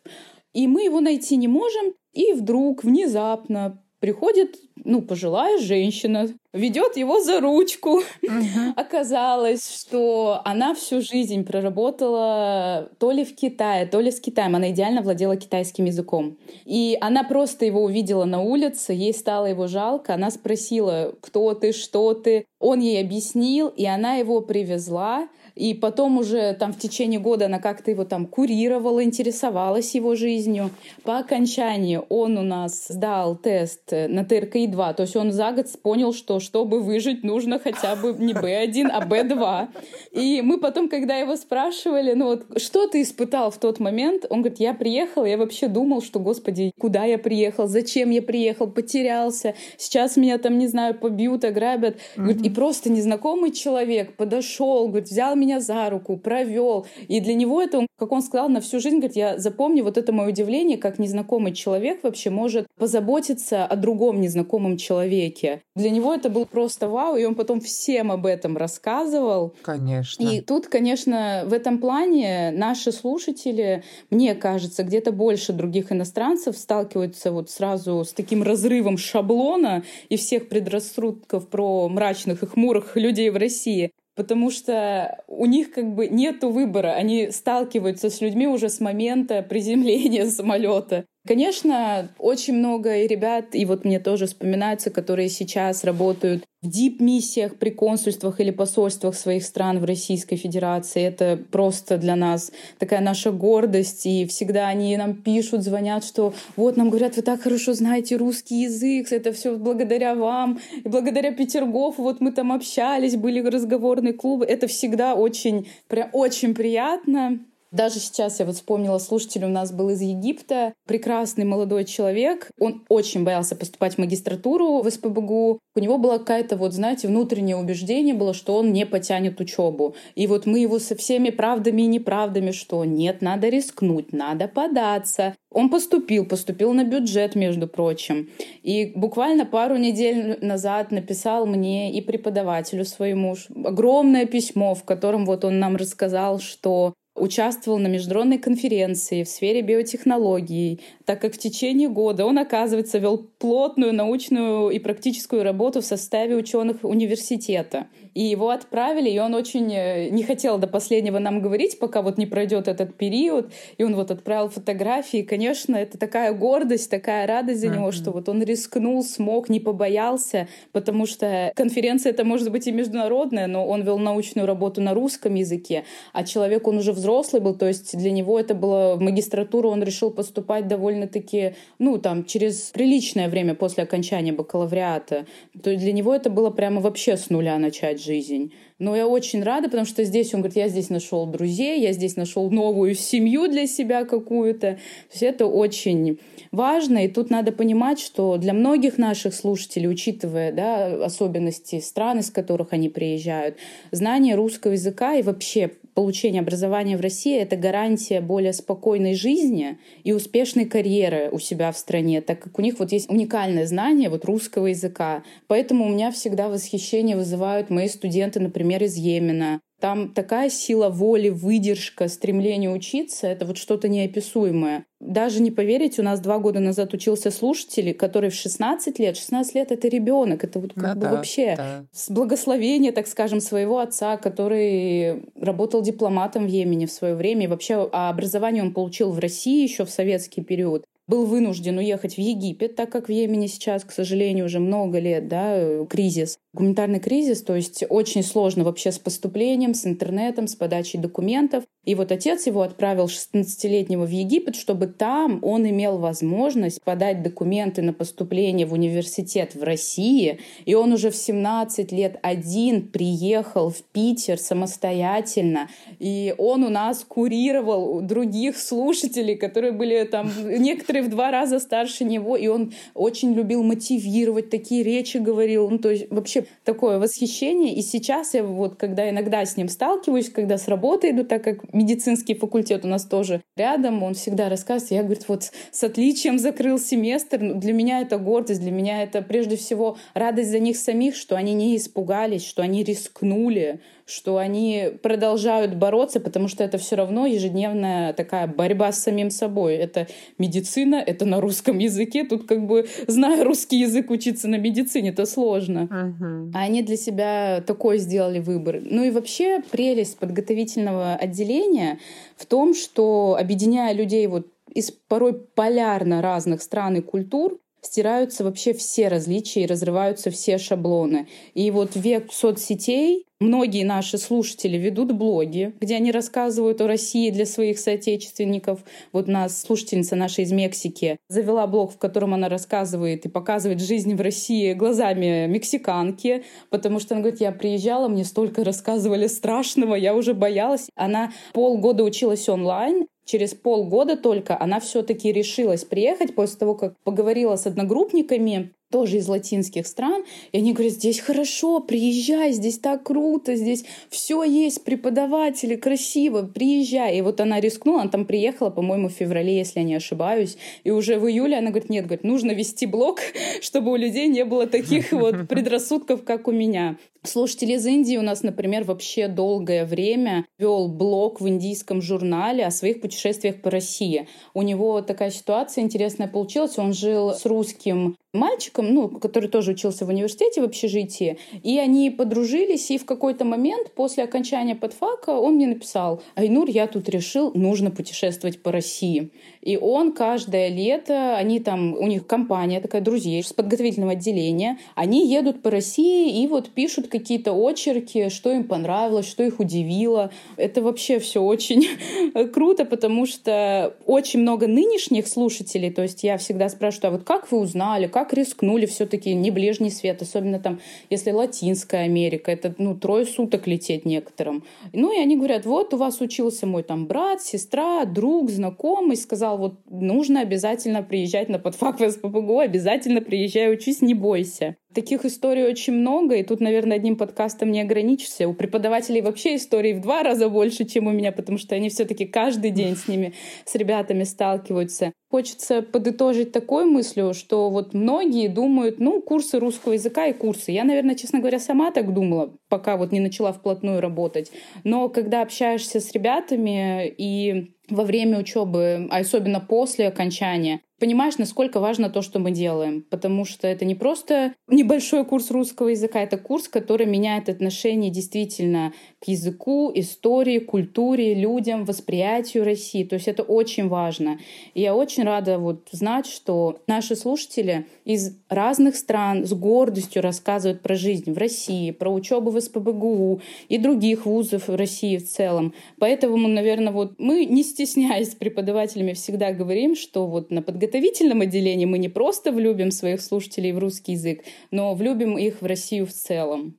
И 0.53 0.67
мы 0.67 0.83
его 0.83 1.01
найти 1.01 1.35
не 1.35 1.47
можем, 1.47 1.93
и 2.13 2.33
вдруг, 2.33 2.83
внезапно, 2.83 3.83
приходит, 3.99 4.57
ну, 4.83 5.01
пожилая 5.01 5.59
женщина, 5.59 6.29
ведет 6.53 6.97
его 6.97 7.19
за 7.19 7.39
ручку. 7.39 8.01
Uh-huh. 8.23 8.73
Оказалось, 8.75 9.81
что 9.81 10.41
она 10.45 10.75
всю 10.75 11.01
жизнь 11.01 11.45
проработала 11.45 12.89
то 12.99 13.11
ли 13.11 13.25
в 13.25 13.35
Китае, 13.35 13.85
то 13.85 13.99
ли 13.99 14.11
с 14.11 14.19
Китаем. 14.19 14.55
Она 14.55 14.71
идеально 14.71 15.01
владела 15.01 15.35
китайским 15.35 15.85
языком. 15.85 16.37
И 16.65 16.97
она 17.01 17.23
просто 17.23 17.65
его 17.65 17.83
увидела 17.83 18.25
на 18.25 18.41
улице, 18.41 18.93
ей 18.93 19.13
стало 19.13 19.47
его 19.47 19.67
жалко. 19.67 20.13
Она 20.13 20.31
спросила, 20.31 21.15
кто 21.21 21.53
ты, 21.53 21.71
что 21.71 22.13
ты. 22.13 22.45
Он 22.59 22.79
ей 22.79 23.01
объяснил, 23.01 23.67
и 23.67 23.85
она 23.85 24.15
его 24.15 24.41
привезла. 24.41 25.27
И 25.57 25.73
потом 25.73 26.19
уже 26.19 26.53
там 26.53 26.71
в 26.71 26.77
течение 26.77 27.19
года 27.19 27.45
она 27.45 27.59
как-то 27.59 27.91
его 27.91 28.05
там 28.05 28.25
курировала, 28.27 29.03
интересовалась 29.03 29.95
его 29.95 30.15
жизнью. 30.15 30.69
По 31.03 31.17
окончании 31.17 31.99
он 32.09 32.37
у 32.37 32.43
нас 32.43 32.87
сдал 32.89 33.35
тест 33.35 33.91
на 33.91 34.23
ТРКИ-2. 34.23 34.93
То 34.93 35.03
есть 35.03 35.15
он 35.15 35.31
за 35.31 35.51
год 35.51 35.67
понял, 35.81 36.13
что 36.13 36.39
чтобы 36.39 36.79
выжить, 36.79 37.23
нужно 37.23 37.59
хотя 37.59 37.95
бы 37.95 38.15
не 38.17 38.33
Б1, 38.33 38.89
а 38.91 39.05
Б2. 39.05 39.67
И 40.11 40.41
мы 40.41 40.59
потом, 40.59 40.89
когда 40.89 41.17
его 41.17 41.35
спрашивали, 41.35 42.13
ну 42.13 42.25
вот, 42.27 42.61
что 42.61 42.87
ты 42.87 43.01
испытал 43.01 43.49
в 43.49 43.57
тот 43.57 43.79
момент? 43.79 44.25
Он 44.29 44.41
говорит, 44.41 44.59
я 44.59 44.73
приехал, 44.73 45.25
я 45.25 45.37
вообще 45.37 45.67
думал, 45.67 46.01
что, 46.01 46.19
господи, 46.19 46.71
куда 46.77 47.05
я 47.05 47.17
приехал, 47.17 47.67
зачем 47.67 48.11
я 48.11 48.21
приехал, 48.21 48.67
потерялся, 48.67 49.55
сейчас 49.77 50.17
меня 50.17 50.37
там, 50.37 50.57
не 50.57 50.67
знаю, 50.67 50.93
побьют, 50.93 51.43
ограбят. 51.43 51.97
Говорит, 52.15 52.45
и 52.45 52.49
просто 52.49 52.91
незнакомый 52.91 53.51
человек 53.51 54.15
подошел, 54.15 54.87
говорит, 54.87 55.09
взял 55.09 55.35
меня 55.35 55.46
меня 55.47 55.59
за 55.59 55.89
руку, 55.89 56.17
провел. 56.17 56.85
И 57.07 57.19
для 57.21 57.33
него 57.33 57.61
это, 57.61 57.87
как 57.97 58.11
он 58.11 58.21
сказал, 58.21 58.49
на 58.49 58.59
всю 58.59 58.79
жизнь, 58.79 58.97
говорит, 58.97 59.15
я 59.15 59.37
запомню 59.37 59.83
вот 59.83 59.97
это 59.97 60.11
мое 60.11 60.29
удивление, 60.29 60.77
как 60.77 60.99
незнакомый 60.99 61.53
человек 61.53 62.03
вообще 62.03 62.29
может 62.29 62.67
позаботиться 62.77 63.65
о 63.65 63.75
другом 63.75 64.19
незнакомом 64.19 64.77
человеке. 64.77 65.61
Для 65.75 65.89
него 65.89 66.13
это 66.13 66.29
был 66.29 66.45
просто 66.45 66.89
вау, 66.89 67.15
и 67.15 67.23
он 67.23 67.35
потом 67.35 67.61
всем 67.61 68.11
об 68.11 68.25
этом 68.25 68.57
рассказывал. 68.57 69.55
Конечно. 69.61 70.23
И 70.23 70.41
тут, 70.41 70.67
конечно, 70.67 71.43
в 71.45 71.53
этом 71.53 71.79
плане 71.79 72.51
наши 72.51 72.91
слушатели, 72.91 73.83
мне 74.09 74.35
кажется, 74.35 74.83
где-то 74.83 75.11
больше 75.11 75.53
других 75.53 75.91
иностранцев 75.91 76.57
сталкиваются 76.57 77.31
вот 77.31 77.49
сразу 77.49 78.03
с 78.03 78.11
таким 78.11 78.43
разрывом 78.43 78.97
шаблона 78.97 79.83
и 80.09 80.17
всех 80.17 80.49
предрассудков 80.49 81.47
про 81.47 81.87
мрачных 81.87 82.43
и 82.43 82.47
хмурых 82.47 82.97
людей 82.97 83.29
в 83.29 83.37
России 83.37 83.91
потому 84.17 84.49
что 84.49 85.23
у 85.27 85.45
них 85.45 85.71
как 85.71 85.93
бы 85.93 86.07
нет 86.07 86.43
выбора. 86.43 86.93
Они 86.93 87.29
сталкиваются 87.29 88.09
с 88.09 88.19
людьми 88.19 88.47
уже 88.47 88.67
с 88.67 88.79
момента 88.79 89.43
приземления 89.43 90.25
самолета. 90.29 91.05
Конечно, 91.27 92.09
очень 92.19 92.53
много 92.53 93.05
ребят, 93.05 93.47
и 93.51 93.65
вот 93.65 93.83
мне 93.83 93.99
тоже 93.99 94.27
вспоминаются, 94.27 94.91
которые 94.91 95.27
сейчас 95.27 95.83
работают 95.83 96.45
в 96.61 96.69
дип-миссиях 96.69 97.57
при 97.57 97.69
консульствах 97.69 98.39
или 98.39 98.51
посольствах 98.51 99.13
своих 99.13 99.43
стран 99.43 99.79
в 99.79 99.83
Российской 99.83 100.37
Федерации. 100.37 101.03
Это 101.03 101.37
просто 101.51 101.97
для 101.97 102.15
нас 102.15 102.51
такая 102.79 103.01
наша 103.01 103.31
гордость. 103.31 104.05
И 104.05 104.25
всегда 104.25 104.69
они 104.69 104.95
нам 104.95 105.15
пишут, 105.15 105.63
звонят, 105.63 106.05
что 106.05 106.33
вот 106.55 106.77
нам 106.77 106.89
говорят, 106.89 107.17
вы 107.17 107.23
так 107.23 107.41
хорошо 107.41 107.73
знаете 107.73 108.15
русский 108.15 108.61
язык, 108.61 109.11
это 109.11 109.33
все 109.33 109.57
благодаря 109.57 110.15
вам, 110.15 110.59
и 110.81 110.87
благодаря 110.87 111.33
Петергову 111.33 111.93
вот 111.97 112.21
мы 112.21 112.31
там 112.31 112.53
общались, 112.53 113.17
были 113.17 113.41
разговорные 113.41 114.13
клубы. 114.13 114.45
Это 114.45 114.67
всегда 114.67 115.13
очень, 115.13 115.67
прям 115.89 116.09
очень 116.13 116.55
приятно. 116.55 117.39
Даже 117.71 117.99
сейчас 117.99 118.39
я 118.39 118.45
вот 118.45 118.55
вспомнила, 118.55 118.97
слушатель 118.97 119.43
у 119.43 119.49
нас 119.49 119.71
был 119.71 119.89
из 119.89 120.01
Египта, 120.01 120.73
прекрасный 120.87 121.43
молодой 121.43 121.83
человек. 121.83 122.49
Он 122.59 122.85
очень 122.87 123.23
боялся 123.23 123.55
поступать 123.55 123.95
в 123.95 123.97
магистратуру 123.97 124.81
в 124.81 124.89
СПБГУ. 124.89 125.59
У 125.75 125.79
него 125.79 125.97
было 125.97 126.17
какая-то, 126.17 126.55
вот 126.55 126.73
знаете, 126.73 127.07
внутреннее 127.07 127.57
убеждение 127.57 128.13
было, 128.13 128.33
что 128.33 128.55
он 128.55 128.71
не 128.71 128.85
потянет 128.85 129.39
учебу. 129.41 129.95
И 130.15 130.27
вот 130.27 130.45
мы 130.45 130.59
его 130.59 130.79
со 130.79 130.95
всеми 130.95 131.29
правдами 131.29 131.81
и 131.81 131.87
неправдами, 131.87 132.51
что 132.51 132.85
нет, 132.85 133.21
надо 133.21 133.49
рискнуть, 133.49 134.13
надо 134.13 134.47
податься. 134.47 135.35
Он 135.51 135.69
поступил, 135.69 136.25
поступил 136.25 136.73
на 136.73 136.83
бюджет, 136.83 137.35
между 137.35 137.67
прочим. 137.67 138.29
И 138.63 138.91
буквально 138.95 139.45
пару 139.45 139.77
недель 139.77 140.37
назад 140.41 140.91
написал 140.91 141.45
мне 141.45 141.93
и 141.93 142.01
преподавателю 142.01 142.85
своему 142.85 143.35
огромное 143.63 144.25
письмо, 144.25 144.75
в 144.75 144.83
котором 144.83 145.25
вот 145.25 145.45
он 145.45 145.59
нам 145.59 145.75
рассказал, 145.75 146.39
что 146.39 146.93
участвовал 147.17 147.79
на 147.79 147.87
международной 147.87 148.37
конференции 148.37 149.23
в 149.23 149.29
сфере 149.29 149.61
биотехнологий, 149.61 150.81
так 151.05 151.21
как 151.21 151.33
в 151.33 151.37
течение 151.37 151.89
года 151.89 152.25
он, 152.25 152.37
оказывается, 152.37 152.97
вел 152.97 153.25
плотную 153.39 153.93
научную 153.93 154.69
и 154.69 154.79
практическую 154.79 155.43
работу 155.43 155.81
в 155.81 155.85
составе 155.85 156.35
ученых 156.35 156.77
университета. 156.83 157.87
И 158.13 158.23
его 158.23 158.49
отправили, 158.49 159.09
и 159.09 159.19
он 159.19 159.35
очень 159.35 159.71
э, 159.73 160.09
не 160.09 160.23
хотел 160.23 160.57
до 160.57 160.67
последнего 160.67 161.19
нам 161.19 161.41
говорить, 161.41 161.77
пока 161.79 162.01
вот 162.01 162.17
не 162.17 162.25
пройдет 162.25 162.67
этот 162.67 162.95
период. 162.95 163.51
И 163.77 163.83
он 163.83 163.95
вот 163.95 164.09
отправил 164.09 164.49
фотографии. 164.49 165.19
И, 165.19 165.23
конечно, 165.23 165.75
это 165.75 165.99
такая 165.99 166.33
гордость, 166.33 166.89
такая 166.89 167.27
радость 167.27 167.61
за 167.61 167.67
него, 167.67 167.91
что 167.91 168.11
вот 168.11 168.27
он 168.29 168.41
рискнул, 168.41 169.03
смог, 169.03 169.49
не 169.49 169.59
побоялся, 169.59 170.47
потому 170.71 171.05
что 171.05 171.51
конференция 171.55 172.11
это 172.11 172.23
может 172.23 172.51
быть 172.51 172.67
и 172.67 172.71
международная, 172.71 173.47
но 173.47 173.67
он 173.67 173.83
вел 173.83 173.99
научную 173.99 174.47
работу 174.47 174.81
на 174.81 174.93
русском 174.93 175.35
языке, 175.35 175.83
а 176.13 176.23
человек, 176.23 176.67
он 176.67 176.77
уже 176.77 176.91
взрослый 176.91 177.06
был, 177.39 177.55
то 177.55 177.67
есть 177.67 177.97
для 177.97 178.11
него 178.11 178.39
это 178.39 178.53
было 178.53 178.95
в 178.95 179.01
магистратуру, 179.01 179.69
он 179.69 179.83
решил 179.83 180.11
поступать 180.11 180.67
довольно-таки, 180.67 181.55
ну, 181.79 181.97
там, 181.97 182.25
через 182.25 182.71
приличное 182.73 183.29
время 183.29 183.55
после 183.55 183.83
окончания 183.83 184.33
бакалавриата. 184.33 185.25
То 185.61 185.71
есть 185.71 185.83
для 185.83 185.93
него 185.93 186.13
это 186.13 186.29
было 186.29 186.49
прямо 186.49 186.81
вообще 186.81 187.17
с 187.17 187.29
нуля 187.29 187.57
начать 187.57 188.01
жизнь. 188.01 188.51
Но 188.79 188.95
я 188.95 189.07
очень 189.07 189.41
рада, 189.41 189.69
потому 189.69 189.85
что 189.85 190.03
здесь 190.03 190.33
он 190.33 190.41
говорит, 190.41 190.57
я 190.57 190.67
здесь 190.67 190.89
нашел 190.89 191.25
друзей, 191.25 191.81
я 191.81 191.93
здесь 191.93 192.15
нашел 192.15 192.51
новую 192.51 192.93
семью 192.93 193.47
для 193.47 193.65
себя 193.65 194.05
какую-то. 194.05 194.73
То 194.73 195.11
есть 195.11 195.23
это 195.23 195.47
очень 195.47 196.19
важно. 196.51 197.05
И 197.05 197.07
тут 197.07 197.31
надо 197.31 197.51
понимать, 197.51 197.99
что 197.99 198.37
для 198.37 198.53
многих 198.53 198.99
наших 198.99 199.33
слушателей, 199.33 199.89
учитывая 199.89 200.51
да, 200.51 201.05
особенности 201.05 201.79
стран, 201.79 202.19
из 202.19 202.29
которых 202.29 202.71
они 202.71 202.89
приезжают, 202.89 203.57
знание 203.91 204.35
русского 204.35 204.73
языка 204.73 205.15
и 205.15 205.23
вообще 205.23 205.71
получение 205.97 206.41
образования 206.41 206.95
в 206.95 207.01
России— 207.01 207.35
это 207.41 207.55
гарантия 207.55 208.21
более 208.21 208.53
спокойной 208.53 209.15
жизни 209.15 209.79
и 210.03 210.13
успешной 210.13 210.65
карьеры 210.65 211.29
у 211.31 211.39
себя 211.39 211.71
в 211.71 211.77
стране, 211.79 212.21
так 212.21 212.39
как 212.39 212.59
у 212.59 212.61
них 212.61 212.77
вот 212.77 212.91
есть 212.91 213.09
уникальное 213.09 213.65
знание 213.65 214.11
вот 214.11 214.23
русского 214.23 214.67
языка. 214.67 215.23
Поэтому 215.47 215.87
у 215.87 215.89
меня 215.89 216.11
всегда 216.11 216.49
восхищение 216.49 217.17
вызывают 217.17 217.71
мои 217.71 217.87
студенты, 217.87 218.39
например, 218.39 218.83
из 218.83 218.95
Йемена, 218.95 219.59
там 219.79 220.13
такая 220.13 220.49
сила 220.49 220.89
воли, 220.89 221.29
выдержка, 221.29 222.07
стремление 222.07 222.71
учиться— 222.71 223.27
это 223.27 223.45
вот 223.45 223.57
что-то 223.57 223.87
неописуемое. 223.87 224.85
Даже 224.99 225.41
не 225.41 225.51
поверите, 225.51 226.01
у 226.01 226.05
нас 226.05 226.19
два 226.19 226.39
года 226.39 226.59
назад 226.59 226.93
учился 226.93 227.29
слушатель, 227.29 227.93
который 227.93 228.31
в 228.31 228.33
16 228.33 228.97
лет, 228.97 229.15
16 229.15 229.53
лет— 229.55 229.71
это 229.73 229.87
ребенок, 229.87 230.43
это 230.43 230.59
вот 230.59 230.73
как 230.73 230.95
ну, 230.95 231.01
бы 231.01 231.01
да, 231.01 231.11
вообще 231.11 231.55
да. 231.55 231.85
с 231.91 232.09
благословения, 232.09 232.91
так 232.91 233.07
скажем, 233.07 233.39
своего 233.39 233.77
отца, 233.77 234.17
который 234.17 235.25
работал 235.39 235.83
дипломатом 235.83 236.45
в 236.45 236.49
Йемене 236.49 236.87
в 236.87 236.91
свое 236.91 237.13
время, 237.13 237.45
и 237.45 237.47
вообще 237.47 237.87
а 237.91 238.09
образование 238.09 238.63
он 238.63 238.73
получил 238.73 239.11
в 239.11 239.19
России 239.19 239.61
еще 239.61 239.85
в 239.85 239.91
советский 239.91 240.41
период 240.41 240.85
был 241.07 241.25
вынужден 241.25 241.77
уехать 241.77 242.15
в 242.15 242.17
Египет, 242.19 242.75
так 242.75 242.91
как 242.91 243.07
в 243.07 243.11
Йемене 243.11 243.47
сейчас, 243.47 243.83
к 243.83 243.91
сожалению, 243.91 244.45
уже 244.45 244.59
много 244.59 244.99
лет 244.99 245.27
да, 245.27 245.85
кризис, 245.85 246.37
гуманитарный 246.57 246.99
кризис, 246.99 247.43
то 247.43 247.55
есть 247.55 247.83
очень 247.87 248.23
сложно 248.23 248.63
вообще 248.63 248.91
с 248.91 248.97
поступлением, 248.99 249.73
с 249.73 249.85
интернетом, 249.85 250.47
с 250.47 250.55
подачей 250.55 250.99
документов. 250.99 251.63
И 251.85 251.95
вот 251.95 252.11
отец 252.11 252.47
его 252.47 252.63
отправил 252.63 253.05
16-летнего 253.05 254.05
в 254.05 254.09
Египет, 254.09 254.57
чтобы 254.57 254.87
там 254.87 255.39
он 255.41 255.69
имел 255.69 255.99
возможность 255.99 256.81
подать 256.81 257.23
документы 257.23 257.81
на 257.81 257.93
поступление 257.93 258.67
в 258.67 258.73
университет 258.73 259.55
в 259.55 259.63
России. 259.63 260.39
И 260.65 260.73
он 260.73 260.91
уже 260.91 261.11
в 261.11 261.15
17 261.15 261.93
лет 261.93 262.19
один 262.23 262.89
приехал 262.89 263.69
в 263.69 263.83
Питер 263.83 264.37
самостоятельно. 264.37 265.69
И 265.99 266.35
он 266.37 266.63
у 266.63 266.69
нас 266.69 267.05
курировал 267.07 268.01
других 268.01 268.57
слушателей, 268.57 269.35
которые 269.35 269.71
были 269.71 270.03
там 270.03 270.29
некоторые 270.43 271.03
в 271.03 271.09
два 271.09 271.31
раза 271.31 271.59
старше 271.59 272.03
него. 272.03 272.35
И 272.35 272.47
он 272.47 272.73
очень 272.95 273.33
любил 273.33 273.63
мотивировать, 273.63 274.49
такие 274.49 274.83
речи 274.83 275.17
говорил. 275.17 275.69
Ну, 275.69 275.77
то 275.77 275.91
есть 275.91 276.07
вообще 276.09 276.46
такое 276.63 276.99
восхищение. 276.99 277.75
И 277.75 277.81
сейчас 277.81 278.33
я 278.33 278.43
вот, 278.43 278.75
когда 278.75 279.09
иногда 279.09 279.45
с 279.45 279.57
ним 279.57 279.69
сталкиваюсь, 279.69 280.29
когда 280.29 280.57
с 280.57 280.67
работы 280.67 281.11
иду, 281.11 281.23
так 281.23 281.43
как 281.43 281.73
медицинский 281.73 282.35
факультет 282.35 282.85
у 282.85 282.87
нас 282.87 283.05
тоже 283.05 283.41
рядом, 283.55 284.03
он 284.03 284.13
всегда 284.13 284.49
рассказывает, 284.49 284.91
я, 284.91 285.03
говорит, 285.03 285.25
вот 285.27 285.51
с 285.71 285.83
отличием 285.83 286.39
закрыл 286.39 286.79
семестр. 286.79 287.39
Ну, 287.39 287.55
для 287.55 287.73
меня 287.73 288.01
это 288.01 288.17
гордость, 288.17 288.61
для 288.61 288.71
меня 288.71 289.03
это 289.03 289.21
прежде 289.21 289.55
всего 289.55 289.97
радость 290.13 290.51
за 290.51 290.59
них 290.59 290.77
самих, 290.77 291.15
что 291.15 291.35
они 291.35 291.53
не 291.53 291.75
испугались, 291.77 292.45
что 292.45 292.61
они 292.61 292.83
рискнули, 292.83 293.81
что 294.07 294.37
они 294.37 294.91
продолжают 295.03 295.75
бороться, 295.75 296.21
потому 296.21 296.47
что 296.47 296.63
это 296.63 296.77
все 296.77 296.95
равно 296.95 297.25
ежедневная 297.25 298.13
такая 298.13 298.47
борьба 298.47 298.93
с 298.93 299.03
самим 299.03 299.29
собой. 299.29 299.75
Это 299.75 300.07
медицина, 300.37 300.95
это 300.95 301.25
на 301.25 301.41
русском 301.41 301.77
языке. 301.77 302.23
Тут 302.23 302.47
как 302.47 302.65
бы, 302.65 302.87
зная 303.07 303.43
русский 303.43 303.79
язык, 303.79 304.09
учиться 304.09 304.47
на 304.47 304.55
медицине, 304.55 305.09
это 305.09 305.25
сложно. 305.25 305.89
Uh-huh. 305.91 306.51
А 306.55 306.61
они 306.61 306.83
для 306.83 306.95
себя 306.95 307.61
такой 307.67 307.97
сделали 307.97 308.39
выбор. 308.39 308.79
Ну 308.81 309.03
и 309.03 309.11
вообще 309.11 309.61
прелесть 309.71 310.17
подготовительного 310.17 311.15
отделения 311.15 311.99
в 312.37 312.45
том, 312.45 312.73
что 312.73 313.37
объединяя 313.37 313.93
людей 313.93 314.25
вот 314.27 314.47
из 314.73 314.91
порой 314.91 315.33
полярно 315.33 316.21
разных 316.21 316.61
стран 316.61 316.95
и 316.95 317.01
культур, 317.01 317.59
стираются 317.81 318.43
вообще 318.43 318.73
все 318.73 319.07
различия 319.07 319.63
и 319.63 319.67
разрываются 319.67 320.29
все 320.29 320.57
шаблоны. 320.57 321.27
И 321.53 321.71
вот 321.71 321.95
век 321.95 322.31
соцсетей 322.31 323.26
Многие 323.39 323.83
наши 323.83 324.17
слушатели 324.17 324.77
ведут 324.77 325.11
блоги, 325.11 325.71
где 325.79 325.97
они 325.97 326.11
рассказывают 326.11 326.81
о 326.81 326.87
России 326.87 327.29
для 327.29 327.45
своих 327.45 327.77
соотечественников. 327.77 328.83
Вот 329.11 329.27
нас 329.27 329.61
слушательница 329.61 330.15
наша 330.15 330.41
из 330.41 330.51
Мексики 330.51 331.19
завела 331.29 331.67
блог, 331.67 331.91
в 331.91 331.99
котором 331.99 332.33
она 332.33 332.49
рассказывает 332.49 333.27
и 333.27 333.29
показывает 333.29 333.79
жизнь 333.79 334.15
в 334.15 334.21
России 334.21 334.73
глазами 334.73 335.45
мексиканки, 335.45 336.45
потому 336.71 336.99
что 336.99 337.13
она 337.13 337.21
говорит, 337.21 337.39
я 337.39 337.51
приезжала, 337.51 338.07
мне 338.07 338.25
столько 338.25 338.63
рассказывали 338.63 339.27
страшного, 339.27 339.93
я 339.93 340.15
уже 340.15 340.33
боялась. 340.33 340.89
Она 340.95 341.31
полгода 341.53 342.03
училась 342.03 342.49
онлайн, 342.49 343.05
через 343.23 343.53
полгода 343.53 344.17
только 344.17 344.59
она 344.59 344.79
все-таки 344.79 345.31
решилась 345.31 345.83
приехать 345.83 346.33
после 346.33 346.57
того, 346.57 346.73
как 346.73 346.95
поговорила 347.03 347.55
с 347.55 347.67
одногруппниками 347.67 348.71
тоже 348.89 349.17
из 349.17 349.27
латинских 349.27 349.85
стран, 349.85 350.23
и 350.51 350.57
они 350.57 350.73
говорят, 350.73 350.93
здесь 350.93 351.19
хорошо, 351.19 351.79
приезжай, 351.79 352.53
здесь 352.53 352.79
так 352.79 353.03
круто, 353.03 353.55
здесь 353.55 353.83
все 354.09 354.43
есть, 354.43 354.83
преподаватели, 354.83 355.75
красиво, 355.75 356.43
приезжай. 356.43 357.17
И 357.17 357.21
вот 357.21 357.41
она 357.41 357.59
рискнула, 357.59 358.01
она 358.01 358.09
там 358.09 358.25
приехала, 358.25 358.69
по-моему, 358.69 359.09
в 359.09 359.13
феврале, 359.13 359.57
если 359.57 359.79
я 359.79 359.85
не 359.85 359.95
ошибаюсь, 359.95 360.57
и 360.83 360.91
уже 360.91 361.19
в 361.19 361.27
июле 361.27 361.57
она 361.57 361.69
говорит, 361.69 361.89
нет, 361.89 362.05
говорит, 362.05 362.23
нужно 362.23 362.51
вести 362.51 362.85
блог, 362.85 363.19
чтобы 363.61 363.91
у 363.91 363.95
людей 363.95 364.27
не 364.27 364.45
было 364.45 364.67
таких 364.67 365.11
вот 365.11 365.47
предрассудков, 365.47 366.23
как 366.23 366.47
у 366.47 366.51
меня. 366.51 366.97
Слушатель 367.27 367.71
из 367.73 367.85
Индии 367.85 368.15
у 368.15 368.21
нас, 368.21 368.41
например, 368.41 368.85
вообще 368.85 369.27
долгое 369.27 369.85
время 369.85 370.45
вел 370.57 370.87
блог 370.87 371.41
в 371.41 371.47
индийском 371.47 372.01
журнале 372.01 372.65
о 372.65 372.71
своих 372.71 373.01
путешествиях 373.01 373.61
по 373.61 373.69
России. 373.69 374.29
У 374.53 374.61
него 374.61 375.01
такая 375.01 375.29
ситуация 375.29 375.83
интересная 375.83 376.29
получилась. 376.29 376.77
Он 376.77 376.93
жил 376.93 377.33
с 377.33 377.45
русским 377.45 378.15
мальчиком, 378.37 378.93
ну, 378.93 379.09
который 379.09 379.49
тоже 379.49 379.71
учился 379.71 380.05
в 380.05 380.09
университете 380.09 380.61
в 380.61 380.65
общежитии, 380.65 381.37
и 381.63 381.79
они 381.79 382.09
подружились, 382.09 382.91
и 382.91 382.97
в 382.97 383.05
какой-то 383.05 383.45
момент 383.45 383.91
после 383.93 384.23
окончания 384.23 384.75
подфака 384.75 385.31
он 385.31 385.55
мне 385.55 385.67
написал, 385.67 386.21
Айнур, 386.35 386.69
я 386.69 386.87
тут 386.87 387.09
решил, 387.09 387.51
нужно 387.53 387.91
путешествовать 387.91 388.61
по 388.61 388.71
России. 388.71 389.31
И 389.61 389.77
он 389.77 390.13
каждое 390.13 390.69
лето, 390.69 391.35
они 391.35 391.59
там, 391.59 391.93
у 391.93 392.07
них 392.07 392.25
компания 392.27 392.79
такая, 392.79 393.01
друзей 393.01 393.43
с 393.43 393.53
подготовительного 393.53 394.13
отделения, 394.13 394.77
они 394.95 395.27
едут 395.27 395.61
по 395.61 395.71
России 395.71 396.41
и 396.41 396.47
вот 396.47 396.69
пишут 396.69 397.07
какие-то 397.19 397.53
очерки, 397.53 398.29
что 398.29 398.51
им 398.51 398.63
понравилось, 398.63 399.27
что 399.27 399.43
их 399.43 399.59
удивило. 399.59 400.31
Это 400.55 400.81
вообще 400.81 401.19
все 401.19 401.41
очень 401.41 401.87
круто, 402.53 402.85
потому 402.85 403.25
что 403.25 403.95
очень 404.05 404.41
много 404.41 404.67
нынешних 404.67 405.27
слушателей, 405.27 405.91
то 405.91 406.03
есть 406.03 406.23
я 406.23 406.37
всегда 406.37 406.69
спрашиваю, 406.69 407.09
а 407.09 407.11
вот 407.17 407.23
как 407.23 407.51
вы 407.51 407.59
узнали, 407.59 408.07
как 408.07 408.33
рискнули 408.33 408.85
все-таки 408.85 409.33
не 409.33 409.51
ближний 409.51 409.89
свет, 409.89 410.21
особенно 410.21 410.59
там, 410.59 410.79
если 411.09 411.31
Латинская 411.31 412.03
Америка, 412.03 412.51
это 412.51 412.73
ну 412.77 412.95
трое 412.95 413.25
суток 413.25 413.67
лететь 413.67 414.05
некоторым. 414.05 414.63
Ну 414.93 415.15
и 415.15 415.21
они 415.21 415.35
говорят, 415.35 415.65
вот 415.65 415.93
у 415.93 415.97
вас 415.97 416.21
учился 416.21 416.65
мой 416.65 416.83
там 416.83 417.07
брат, 417.07 417.41
сестра, 417.41 418.05
друг, 418.05 418.49
знакомый, 418.49 419.17
сказал, 419.17 419.57
вот 419.57 419.75
нужно 419.89 420.41
обязательно 420.41 421.03
приезжать 421.03 421.49
на 421.49 421.59
подфак 421.59 421.99
в 421.99 422.61
обязательно 422.61 423.21
приезжай, 423.21 423.71
учись, 423.73 424.01
не 424.01 424.13
бойся. 424.13 424.77
Таких 424.97 425.25
историй 425.25 425.63
очень 425.63 425.93
много, 425.93 426.33
и 426.37 426.41
тут, 426.41 426.59
наверное, 426.59 426.97
одним 426.97 427.17
подкастом 427.17 427.71
не 427.71 427.81
ограничишься. 427.81 428.47
У 428.47 428.55
преподавателей 428.55 429.21
вообще 429.21 429.55
историй 429.55 429.93
в 429.93 430.01
два 430.01 430.23
раза 430.23 430.49
больше, 430.49 430.85
чем 430.85 431.05
у 431.05 431.11
меня, 431.11 431.31
потому 431.31 431.59
что 431.59 431.75
они 431.75 431.89
все-таки 431.89 432.25
каждый 432.25 432.71
день 432.71 432.95
с 432.95 433.07
ними, 433.07 433.35
с 433.63 433.75
ребятами 433.75 434.23
сталкиваются. 434.23 435.13
Хочется 435.29 435.83
подытожить 435.83 436.51
такой 436.51 436.85
мыслью, 436.85 437.35
что 437.35 437.69
вот 437.69 437.93
многие 437.93 438.47
думают, 438.47 438.99
ну, 438.99 439.21
курсы 439.21 439.59
русского 439.59 439.93
языка 439.93 440.25
и 440.25 440.33
курсы. 440.33 440.71
Я, 440.71 440.83
наверное, 440.83 441.13
честно 441.13 441.41
говоря, 441.41 441.59
сама 441.59 441.91
так 441.91 442.11
думала, 442.11 442.57
пока 442.67 442.97
вот 442.97 443.11
не 443.11 443.19
начала 443.19 443.53
вплотную 443.53 444.01
работать. 444.01 444.51
Но 444.83 445.09
когда 445.09 445.43
общаешься 445.43 445.99
с 445.99 446.11
ребятами 446.11 447.07
и 447.07 447.75
во 447.87 448.03
время 448.03 448.39
учебы, 448.39 449.07
а 449.11 449.19
особенно 449.19 449.59
после 449.59 450.07
окончания, 450.07 450.81
понимаешь, 450.99 451.37
насколько 451.37 451.79
важно 451.79 452.09
то, 452.09 452.21
что 452.21 452.39
мы 452.39 452.51
делаем. 452.51 453.03
Потому 453.09 453.45
что 453.45 453.67
это 453.67 453.85
не 453.85 453.95
просто 453.95 454.53
небольшой 454.67 455.25
курс 455.25 455.51
русского 455.51 455.89
языка, 455.89 456.21
это 456.21 456.37
курс, 456.37 456.67
который 456.67 457.05
меняет 457.05 457.49
отношение 457.49 458.11
действительно 458.11 458.93
к 459.19 459.27
языку, 459.27 459.91
истории, 459.93 460.59
культуре, 460.59 461.35
людям, 461.35 461.85
восприятию 461.85 462.63
России. 462.63 463.03
То 463.03 463.15
есть 463.15 463.27
это 463.27 463.43
очень 463.43 463.87
важно. 463.87 464.39
И 464.73 464.81
я 464.81 464.95
очень 464.95 465.23
рада 465.23 465.59
вот 465.59 465.87
знать, 465.91 466.25
что 466.25 466.79
наши 466.87 467.15
слушатели 467.15 467.85
из 468.03 468.37
разных 468.49 468.95
стран 468.95 469.45
с 469.45 469.53
гордостью 469.53 470.21
рассказывают 470.21 470.81
про 470.81 470.95
жизнь 470.95 471.31
в 471.31 471.37
России, 471.37 471.91
про 471.91 472.11
учебу 472.11 472.51
в 472.51 472.59
СПБГУ 472.59 473.41
и 473.69 473.77
других 473.77 474.25
вузов 474.25 474.67
в 474.67 474.75
России 474.75 475.17
в 475.17 475.27
целом. 475.27 475.73
Поэтому, 475.99 476.47
наверное, 476.47 476.91
вот 476.91 477.13
мы, 477.19 477.45
не 477.45 477.63
стесняясь 477.63 478.35
преподавателями, 478.35 479.13
всегда 479.13 479.51
говорим, 479.51 479.95
что 479.95 480.25
вот 480.25 480.51
на 480.51 480.61
подготовке 480.61 480.86
подготовительном 480.87 481.41
отделении 481.41 481.85
мы 481.85 481.97
не 481.97 482.09
просто 482.09 482.51
влюбим 482.51 482.91
своих 482.91 483.21
слушателей 483.21 483.73
в 483.73 483.79
русский 483.79 484.13
язык, 484.13 484.43
но 484.71 484.95
влюбим 484.95 485.37
их 485.37 485.61
в 485.61 485.65
Россию 485.65 486.05
в 486.05 486.13
целом. 486.13 486.77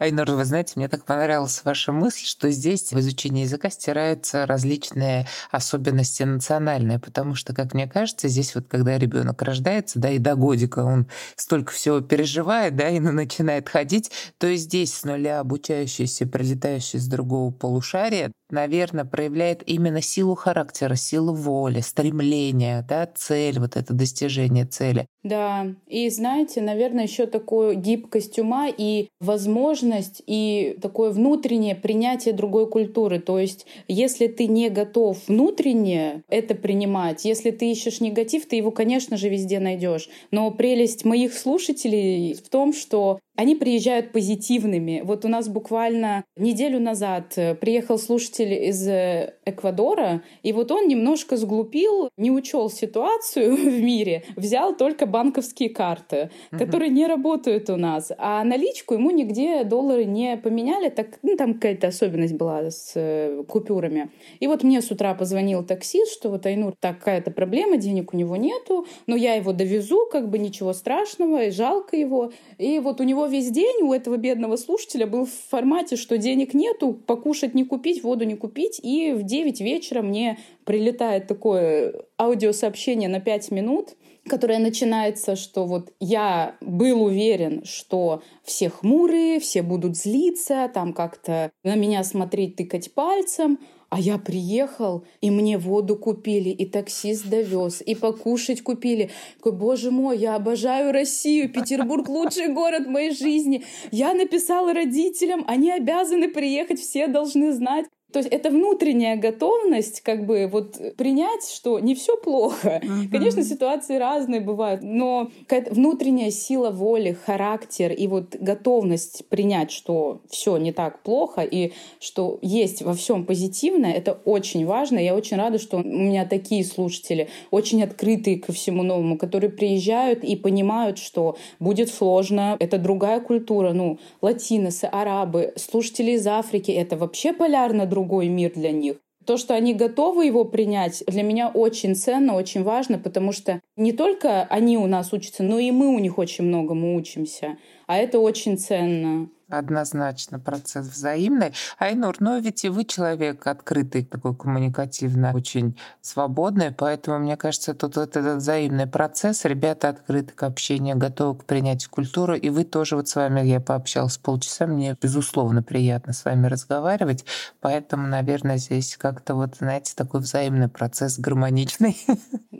Айнур, 0.00 0.28
вы 0.32 0.44
знаете, 0.44 0.72
мне 0.74 0.88
так 0.88 1.04
понравилась 1.04 1.62
ваша 1.64 1.92
мысль, 1.92 2.26
что 2.26 2.50
здесь 2.50 2.92
в 2.92 2.98
изучении 2.98 3.44
языка 3.44 3.70
стираются 3.70 4.44
различные 4.44 5.28
особенности 5.52 6.24
национальные, 6.24 6.98
потому 6.98 7.36
что, 7.36 7.54
как 7.54 7.74
мне 7.74 7.86
кажется, 7.86 8.26
здесь 8.26 8.56
вот 8.56 8.66
когда 8.68 8.98
ребенок 8.98 9.40
рождается, 9.40 10.00
да, 10.00 10.10
и 10.10 10.18
до 10.18 10.34
годика 10.34 10.80
он 10.80 11.06
столько 11.36 11.72
всего 11.72 12.00
переживает, 12.00 12.74
да, 12.74 12.88
и 12.88 12.98
начинает 12.98 13.68
ходить, 13.68 14.10
то 14.38 14.52
здесь 14.56 14.92
с 14.92 15.04
нуля 15.04 15.38
обучающийся, 15.40 16.26
прилетающий 16.26 16.98
с 16.98 17.06
другого 17.06 17.52
полушария, 17.52 18.32
наверное, 18.54 19.04
проявляет 19.04 19.62
именно 19.66 20.00
силу 20.00 20.34
характера, 20.34 20.94
силу 20.94 21.34
воли, 21.34 21.80
стремление, 21.80 22.84
да, 22.88 23.06
цель, 23.14 23.58
вот 23.58 23.76
это 23.76 23.92
достижение 23.92 24.64
цели. 24.64 25.06
Да, 25.22 25.66
и 25.86 26.10
знаете, 26.10 26.60
наверное, 26.60 27.04
еще 27.04 27.26
такую 27.26 27.76
гибкость 27.76 28.38
ума 28.38 28.68
и 28.68 29.08
возможность 29.20 30.22
и 30.26 30.76
такое 30.82 31.10
внутреннее 31.10 31.74
принятие 31.74 32.34
другой 32.34 32.68
культуры. 32.68 33.18
То 33.20 33.38
есть, 33.38 33.66
если 33.88 34.26
ты 34.26 34.46
не 34.46 34.68
готов 34.68 35.18
внутренне 35.26 36.22
это 36.28 36.54
принимать, 36.54 37.24
если 37.24 37.50
ты 37.50 37.70
ищешь 37.70 38.00
негатив, 38.00 38.46
ты 38.46 38.56
его, 38.56 38.70
конечно 38.70 39.16
же, 39.16 39.30
везде 39.30 39.60
найдешь. 39.60 40.10
Но 40.30 40.50
прелесть 40.50 41.06
моих 41.06 41.32
слушателей 41.32 42.34
в 42.34 42.48
том, 42.50 42.74
что 42.74 43.18
они 43.36 43.56
приезжают 43.56 44.12
позитивными. 44.12 45.02
Вот 45.04 45.24
у 45.24 45.28
нас 45.28 45.48
буквально 45.48 46.24
неделю 46.36 46.78
назад 46.80 47.32
э, 47.36 47.54
приехал 47.54 47.98
слушатель 47.98 48.52
из 48.52 48.86
э, 48.86 49.34
Эквадора, 49.44 50.22
и 50.42 50.52
вот 50.52 50.70
он 50.70 50.86
немножко 50.86 51.36
сглупил, 51.36 52.10
не 52.16 52.30
учел 52.30 52.70
ситуацию 52.70 53.56
в 53.56 53.82
мире, 53.82 54.24
взял 54.36 54.76
только 54.76 55.06
банковские 55.06 55.70
карты, 55.70 56.30
которые 56.50 56.90
не 56.90 57.06
работают 57.06 57.70
у 57.70 57.76
нас, 57.76 58.12
а 58.18 58.44
наличку 58.44 58.94
ему 58.94 59.10
нигде 59.10 59.64
доллары 59.64 60.04
не 60.04 60.36
поменяли, 60.36 60.88
так 60.88 61.18
ну, 61.22 61.36
там 61.36 61.54
какая-то 61.54 61.88
особенность 61.88 62.34
была 62.34 62.70
с 62.70 62.92
э, 62.94 63.42
купюрами. 63.48 64.10
И 64.38 64.46
вот 64.46 64.62
мне 64.62 64.80
с 64.80 64.90
утра 64.90 65.14
позвонил 65.14 65.64
таксист, 65.64 66.12
что 66.12 66.30
вот 66.30 66.46
Айнур, 66.46 66.74
такая-то 66.78 67.32
проблема, 67.32 67.78
денег 67.78 68.14
у 68.14 68.16
него 68.16 68.36
нету, 68.36 68.86
но 69.06 69.16
я 69.16 69.34
его 69.34 69.52
довезу, 69.52 70.06
как 70.10 70.30
бы 70.30 70.38
ничего 70.38 70.72
страшного, 70.72 71.44
и 71.46 71.50
жалко 71.50 71.96
его. 71.96 72.32
И 72.58 72.78
вот 72.78 73.00
у 73.00 73.04
него 73.04 73.23
весь 73.26 73.50
день 73.50 73.82
у 73.82 73.92
этого 73.92 74.16
бедного 74.16 74.56
слушателя 74.56 75.06
был 75.06 75.26
в 75.26 75.32
формате, 75.50 75.96
что 75.96 76.18
денег 76.18 76.54
нету, 76.54 76.92
покушать 76.92 77.54
не 77.54 77.64
купить, 77.64 78.02
воду 78.02 78.24
не 78.24 78.36
купить, 78.36 78.80
и 78.82 79.12
в 79.12 79.22
9 79.22 79.60
вечера 79.60 80.02
мне 80.02 80.38
прилетает 80.64 81.26
такое 81.26 81.94
аудиосообщение 82.18 83.08
на 83.08 83.20
5 83.20 83.50
минут, 83.50 83.94
которое 84.26 84.58
начинается, 84.58 85.36
что 85.36 85.66
вот 85.66 85.92
я 86.00 86.56
был 86.60 87.04
уверен, 87.04 87.64
что 87.64 88.22
все 88.42 88.70
хмурые, 88.70 89.38
все 89.40 89.62
будут 89.62 89.96
злиться, 89.96 90.70
там 90.72 90.92
как-то 90.92 91.50
на 91.62 91.74
меня 91.74 92.02
смотреть, 92.04 92.56
тыкать 92.56 92.94
пальцем, 92.94 93.58
а 93.94 94.00
я 94.00 94.18
приехал, 94.18 95.04
и 95.20 95.30
мне 95.30 95.56
воду 95.56 95.94
купили, 95.94 96.48
и 96.48 96.66
таксист 96.66 97.28
довез, 97.28 97.80
и 97.80 97.94
покушать 97.94 98.60
купили. 98.60 99.12
Такой, 99.36 99.52
боже 99.52 99.92
мой, 99.92 100.18
я 100.18 100.34
обожаю 100.34 100.90
Россию, 100.90 101.48
Петербург 101.48 102.08
лучший 102.08 102.48
город 102.48 102.88
моей 102.88 103.12
жизни. 103.12 103.62
Я 103.92 104.12
написала 104.14 104.74
родителям, 104.74 105.44
они 105.46 105.70
обязаны 105.70 106.28
приехать, 106.28 106.80
все 106.80 107.06
должны 107.06 107.52
знать. 107.52 107.86
То 108.14 108.20
есть 108.20 108.30
это 108.30 108.48
внутренняя 108.50 109.16
готовность 109.16 110.00
как 110.02 110.24
бы 110.24 110.46
вот 110.46 110.76
принять, 110.96 111.50
что 111.50 111.80
не 111.80 111.96
все 111.96 112.16
плохо. 112.16 112.80
Uh-huh. 112.80 113.08
Конечно, 113.10 113.42
ситуации 113.42 113.96
разные 113.96 114.40
бывают, 114.40 114.82
но 114.84 115.30
внутренняя 115.70 116.30
сила 116.30 116.70
воли, 116.70 117.18
характер 117.26 117.90
и 117.90 118.06
вот 118.06 118.36
готовность 118.36 119.28
принять, 119.28 119.72
что 119.72 120.20
все 120.30 120.56
не 120.58 120.70
так 120.72 121.02
плохо 121.02 121.40
и 121.40 121.72
что 121.98 122.38
есть 122.40 122.82
во 122.82 122.94
всем 122.94 123.26
позитивное, 123.26 123.92
это 123.92 124.12
очень 124.24 124.64
важно. 124.64 125.00
Я 125.00 125.16
очень 125.16 125.36
рада, 125.36 125.58
что 125.58 125.78
у 125.78 125.82
меня 125.82 126.24
такие 126.24 126.64
слушатели, 126.64 127.28
очень 127.50 127.82
открытые 127.82 128.38
ко 128.38 128.52
всему 128.52 128.84
новому, 128.84 129.18
которые 129.18 129.50
приезжают 129.50 130.22
и 130.22 130.36
понимают, 130.36 130.98
что 130.98 131.36
будет 131.58 131.92
сложно, 131.92 132.56
это 132.60 132.78
другая 132.78 133.18
культура, 133.18 133.72
ну, 133.72 133.98
латиносы, 134.22 134.84
арабы, 134.84 135.52
слушатели 135.56 136.12
из 136.12 136.24
Африки, 136.28 136.70
это 136.70 136.96
вообще 136.96 137.32
полярно 137.32 137.86
друг 137.86 138.03
другой 138.04 138.28
мир 138.28 138.52
для 138.54 138.70
них. 138.70 138.96
То, 139.26 139.38
что 139.38 139.54
они 139.54 139.72
готовы 139.72 140.26
его 140.26 140.44
принять, 140.44 141.02
для 141.06 141.22
меня 141.22 141.48
очень 141.48 141.94
ценно, 141.94 142.34
очень 142.34 142.62
важно, 142.62 142.98
потому 142.98 143.32
что 143.32 143.60
не 143.74 143.92
только 143.92 144.42
они 144.42 144.76
у 144.76 144.86
нас 144.86 145.14
учатся, 145.14 145.42
но 145.42 145.58
и 145.58 145.70
мы 145.70 145.88
у 145.88 145.98
них 145.98 146.18
очень 146.18 146.44
многому 146.44 146.94
учимся. 146.94 147.56
А 147.86 147.96
это 147.96 148.18
очень 148.18 148.58
ценно. 148.58 149.30
Однозначно 149.48 150.38
процесс 150.38 150.86
взаимный. 150.86 151.52
Айнур, 151.78 152.16
но 152.20 152.38
ведь 152.38 152.64
и 152.64 152.68
вы 152.68 152.84
человек 152.84 153.46
открытый, 153.46 154.04
такой 154.04 154.34
коммуникативно, 154.34 155.32
очень 155.34 155.76
свободный, 156.00 156.70
поэтому, 156.70 157.18
мне 157.18 157.36
кажется, 157.36 157.74
тут 157.74 157.96
вот 157.96 158.16
этот 158.16 158.38
взаимный 158.38 158.86
процесс, 158.86 159.44
ребята 159.44 159.90
открыты 159.90 160.32
к 160.32 160.42
общению, 160.42 160.96
готовы 160.96 161.38
к 161.38 161.44
принятию 161.44 161.90
культуры, 161.90 162.38
и 162.38 162.48
вы 162.48 162.64
тоже 162.64 162.96
вот 162.96 163.08
с 163.08 163.16
вами, 163.16 163.46
я 163.46 163.60
пообщалась 163.60 164.16
полчаса, 164.16 164.66
мне, 164.66 164.96
безусловно, 165.00 165.62
приятно 165.62 166.12
с 166.14 166.24
вами 166.24 166.46
разговаривать, 166.46 167.24
поэтому, 167.60 168.06
наверное, 168.06 168.56
здесь 168.56 168.96
как-то 168.96 169.34
вот, 169.34 169.56
знаете, 169.56 169.92
такой 169.94 170.20
взаимный 170.20 170.68
процесс 170.68 171.18
гармоничный. 171.18 171.96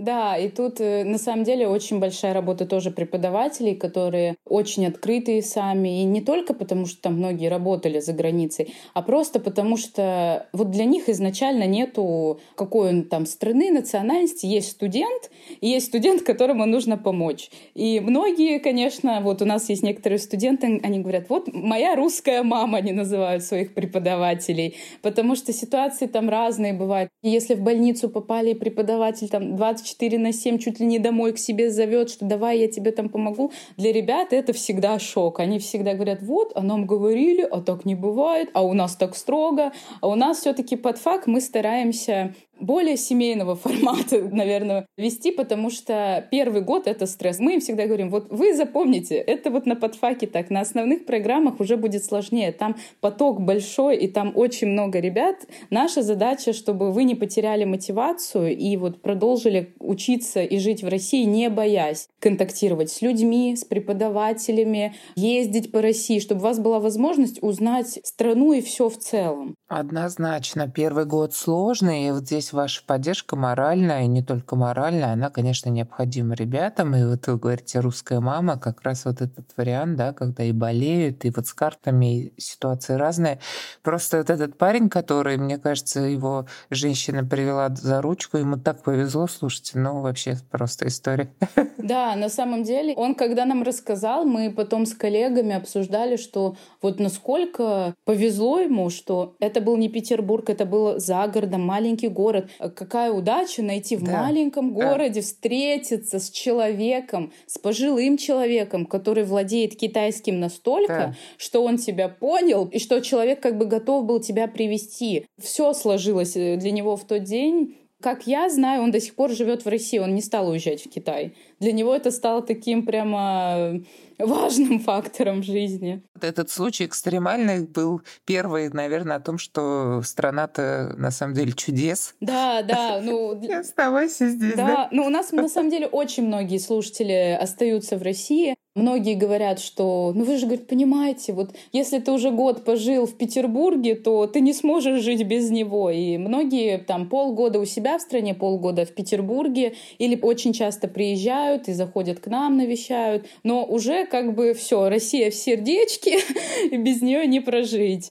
Да, 0.05 0.37
и 0.37 0.51
тут 0.51 0.83
э, 0.83 1.03
на 1.03 1.17
самом 1.17 1.45
деле 1.45 1.67
очень 1.67 1.99
большая 1.99 2.35
работа 2.35 2.67
тоже 2.67 2.91
преподавателей, 2.91 3.75
которые 3.75 4.37
очень 4.45 4.87
открытые 4.87 5.43
сами, 5.43 6.03
и 6.03 6.05
не 6.05 6.21
только 6.21 6.53
потому, 6.53 6.74
потому 6.75 6.87
что 6.87 7.03
там 7.03 7.15
многие 7.15 7.49
работали 7.49 8.01
за 8.01 8.13
границей, 8.13 8.75
а 8.95 9.03
просто 9.03 9.39
потому 9.39 9.77
что 9.77 10.49
вот 10.53 10.73
для 10.73 10.85
них 10.85 11.09
изначально 11.09 11.67
нету 11.67 12.41
какой 12.57 12.89
он 12.89 13.05
там 13.05 13.27
страны, 13.27 13.71
национальности. 13.71 14.47
Есть 14.47 14.73
студент, 14.73 15.31
и 15.61 15.69
есть 15.69 15.87
студент, 15.87 16.23
которому 16.23 16.67
нужно 16.67 16.99
помочь. 16.99 17.51
И 17.75 18.01
многие, 18.01 18.59
конечно, 18.59 19.21
вот 19.21 19.41
у 19.41 19.45
нас 19.45 19.69
есть 19.69 19.85
некоторые 19.85 20.19
студенты, 20.19 20.81
они 20.83 20.99
говорят, 20.99 21.29
вот 21.29 21.49
моя 21.53 21.95
русская 21.95 22.43
мама, 22.43 22.79
они 22.79 22.91
называют 22.91 23.45
своих 23.45 23.73
преподавателей, 23.73 24.75
потому 25.01 25.37
что 25.37 25.53
ситуации 25.53 26.07
там 26.07 26.29
разные 26.29 26.73
бывают. 26.73 27.09
Если 27.23 27.55
в 27.55 27.61
больницу 27.61 28.09
попали 28.09 28.55
преподаватель 28.55 29.29
там 29.29 29.55
24 29.55 30.19
на 30.19 30.33
7 30.33 30.59
чуть 30.59 30.81
ли 30.81 30.87
не 30.87 30.99
домой 30.99 31.35
к 31.35 31.39
себе 31.39 31.71
зовет, 31.71 32.11
что 32.11 32.25
давай 32.25 32.59
я 32.59 32.69
тебе 32.69 32.91
там 32.91 33.09
помогу, 33.09 33.53
для 33.77 33.93
ребят 33.93 34.33
это 34.33 34.53
всегда 34.53 34.99
шок. 34.99 35.39
Они 35.39 35.61
всегда 35.61 35.95
говорят, 35.95 36.23
вот, 36.23 36.53
оно 36.55 36.64
нам 36.65 36.87
говорили, 36.87 37.43
а 37.43 37.61
так 37.61 37.85
не 37.85 37.95
бывает, 37.95 38.51
а 38.53 38.63
у 38.63 38.73
нас 38.73 38.97
так 38.97 39.15
строго, 39.17 39.73
а 40.01 40.09
у 40.09 40.15
нас 40.15 40.39
все-таки 40.39 40.77
под 40.77 40.99
факт 40.99 41.27
мы 41.27 41.41
стараемся 41.41 42.35
более 42.61 42.97
семейного 42.97 43.57
формата, 43.65 44.21
наверное, 44.23 44.87
вести, 44.97 45.31
потому 45.31 45.71
что 45.71 46.27
первый 46.31 46.63
год— 46.63 46.87
это 46.87 47.07
стресс. 47.07 47.39
Мы 47.39 47.55
им 47.55 47.61
всегда 47.61 47.87
говорим, 47.87 48.11
вот 48.11 48.27
вы 48.31 48.55
запомните, 48.55 49.17
это 49.17 49.51
вот 49.51 49.67
на 49.67 49.77
подфаке 49.77 50.27
так, 50.27 50.51
на 50.51 50.61
основных 50.61 51.07
программах 51.07 51.61
уже 51.61 51.77
будет 51.77 52.05
сложнее. 52.05 52.53
Там 52.53 52.77
поток 53.01 53.41
большой, 53.41 53.97
и 53.97 54.09
там 54.09 54.33
очень 54.35 54.69
много 54.69 55.01
ребят. 55.01 55.37
Наша 55.71 56.03
задача, 56.03 56.53
чтобы 56.53 56.93
вы 56.93 57.05
не 57.05 57.15
потеряли 57.15 57.65
мотивацию 57.65 58.57
и 58.57 58.77
вот 58.77 59.03
продолжили 59.03 59.75
учиться 59.79 60.43
и 60.43 60.59
жить 60.59 60.83
в 60.83 60.89
России, 60.89 61.25
не 61.25 61.51
боясь 61.51 62.09
контактировать 62.21 62.91
с 62.91 63.03
людьми, 63.03 63.55
с 63.57 63.65
преподавателями, 63.65 64.95
ездить 65.17 65.71
по 65.71 65.83
России, 65.83 66.19
чтобы 66.19 66.41
у 66.41 66.45
вас 66.45 66.59
была 66.59 66.81
возможность 66.81 67.43
узнать 67.43 67.99
страну 68.03 68.53
и 68.53 68.63
все 68.63 68.89
в 68.89 68.97
целом. 68.97 69.55
Однозначно. 69.69 70.69
Первый 70.69 71.05
год 71.05 71.35
сложный, 71.35 72.13
вот 72.13 72.23
здесь 72.25 72.44
ваша 72.53 72.83
поддержка 72.87 73.37
моральная, 73.37 74.03
и 74.03 74.07
не 74.07 74.23
только 74.23 74.57
моральная, 74.57 75.13
она, 75.13 75.31
конечно, 75.31 75.69
необходима 75.71 76.35
ребятам. 76.35 76.95
И 76.95 77.05
вот 77.05 77.27
вы 77.27 77.39
говорите, 77.39 77.81
русская 77.81 78.21
мама, 78.21 78.59
как 78.59 78.83
раз 78.83 79.05
вот 79.05 79.21
этот 79.21 79.47
вариант, 79.57 79.97
да, 79.97 80.13
когда 80.13 80.45
и 80.45 80.53
болеют, 80.53 81.25
и 81.25 81.31
вот 81.31 81.47
с 81.47 81.55
картами 81.55 82.33
ситуации 82.37 82.95
разные. 82.95 83.39
Просто 83.83 84.19
вот 84.19 84.31
этот 84.31 84.59
парень, 84.59 84.89
который, 84.89 85.37
мне 85.37 85.59
кажется, 85.59 86.01
его 86.01 86.47
женщина 86.71 87.25
привела 87.25 87.69
за 87.71 88.03
ручку, 88.03 88.39
ему 88.39 88.57
так 88.57 88.83
повезло, 88.83 89.27
слушайте, 89.27 89.79
ну 89.79 90.01
вообще 90.01 90.37
просто 90.51 90.87
история. 90.87 91.33
Да, 91.77 92.17
на 92.17 92.31
самом 92.31 92.63
деле, 92.63 92.95
он 92.95 93.15
когда 93.15 93.45
нам 93.45 93.63
рассказал, 93.63 94.25
мы 94.25 94.51
потом 94.51 94.87
с 94.87 94.95
коллегами 94.95 95.55
обсуждали, 95.55 96.17
что 96.17 96.57
вот 96.81 96.99
насколько 96.99 97.95
повезло 98.05 98.59
ему, 98.59 98.89
что 98.89 99.35
это 99.39 99.61
был 99.61 99.77
не 99.77 99.91
Петербург, 99.91 100.49
это 100.49 100.65
был 100.65 100.99
за 100.99 101.27
городом, 101.27 101.61
маленький 101.63 102.09
город. 102.09 102.34
Какая 102.59 103.13
удача 103.13 103.63
найти 103.63 103.97
в 103.97 104.03
да. 104.03 104.23
маленьком 104.23 104.73
городе, 104.73 105.21
да. 105.21 105.23
встретиться 105.23 106.19
с 106.19 106.31
человеком, 106.31 107.33
с 107.47 107.59
пожилым 107.59 108.17
человеком, 108.17 108.87
который 108.87 109.25
владеет 109.25 109.77
китайским 109.77 110.41
настолько, 110.41 110.87
да. 110.89 111.15
что 111.37 111.65
он 111.65 111.79
тебя 111.79 112.09
понял, 112.09 112.67
и 112.67 112.79
что 112.79 113.01
человек 113.01 113.41
как 113.41 113.59
бы 113.59 113.67
готов 113.67 114.05
был 114.05 114.21
тебя 114.21 114.47
привести. 114.49 115.27
Все 115.41 115.73
сложилось 115.73 116.37
э, 116.37 116.57
для 116.57 116.71
него 116.71 116.97
в 116.97 117.05
тот 117.05 117.25
день 117.25 117.77
как 118.05 118.27
я 118.27 118.51
знаю, 118.51 118.83
он 118.83 118.91
до 118.91 119.01
сих 119.01 119.15
пор 119.15 119.31
живет 119.31 119.65
в 119.65 119.69
России, 119.69 119.99
он 119.99 120.15
не 120.15 120.21
стал 120.21 120.51
уезжать 120.51 120.85
в 120.85 120.91
Китай. 120.91 121.35
Для 121.59 121.73
него 121.73 121.97
это 121.97 122.11
стало 122.11 122.43
таким 122.43 122.85
прямо 122.85 123.81
важным 124.19 124.79
фактором 124.91 125.41
в 125.41 125.45
жизни. 125.45 126.03
Этот 126.21 126.51
случай 126.51 126.85
экстремальный 126.85 127.67
был 127.67 128.03
первый, 128.27 128.69
наверное, 128.69 129.17
о 129.17 129.21
том, 129.21 129.39
что 129.39 130.03
страна-то 130.03 130.95
на 130.99 131.11
самом 131.11 131.33
деле 131.33 131.53
чудес. 131.53 132.15
Да, 132.21 132.61
да. 132.61 133.01
Ну, 133.03 133.41
оставайся 133.59 134.29
здесь. 134.29 134.55
Да, 134.55 134.67
да, 134.67 134.89
ну 134.93 135.07
у 135.07 135.09
нас 135.09 135.33
на 135.33 135.49
самом 135.49 135.71
деле 135.71 135.87
очень 135.87 136.27
многие 136.27 136.59
слушатели 136.59 137.39
остаются 137.41 137.97
в 137.97 138.03
России. 138.03 138.55
Многие 138.75 139.15
говорят, 139.15 139.61
что, 139.61 140.13
ну 140.15 140.25
вы 140.25 140.37
же, 140.37 140.47
говорит, 140.47 140.67
понимаете, 140.67 141.33
вот 141.33 141.55
если 141.73 142.01
ты 142.01 142.11
уже 142.11 142.33
год 142.33 142.65
пожил 142.65 143.07
в 143.07 143.17
Петербурге, 143.17 143.95
то 143.95 144.27
ты 144.27 144.41
не 144.41 144.53
сможешь 144.53 145.01
жить 145.01 145.23
без 145.23 145.51
него. 145.51 145.91
И 145.91 146.19
многие 146.19 146.79
там 146.79 147.09
полгода 147.09 147.61
у 147.61 147.65
себя 147.67 147.99
в 147.99 148.03
стране, 148.03 148.35
полгода 148.35 148.85
в 148.85 148.93
Петербурге, 148.93 149.75
или 149.99 150.19
очень 150.21 150.53
часто 150.53 150.89
приезжают 150.89 151.69
и 151.69 151.73
заходят 151.73 152.19
к 152.19 152.27
нам, 152.27 152.57
навещают. 152.57 153.27
Но 153.45 153.65
уже 153.65 154.07
как 154.07 154.35
бы 154.35 154.55
все, 154.55 154.89
Россия 154.89 155.31
в 155.31 155.35
сердечке, 155.35 156.19
и 156.71 156.77
без 156.77 157.01
нее 157.01 157.29
не 157.29 157.39
прожить. 157.39 158.11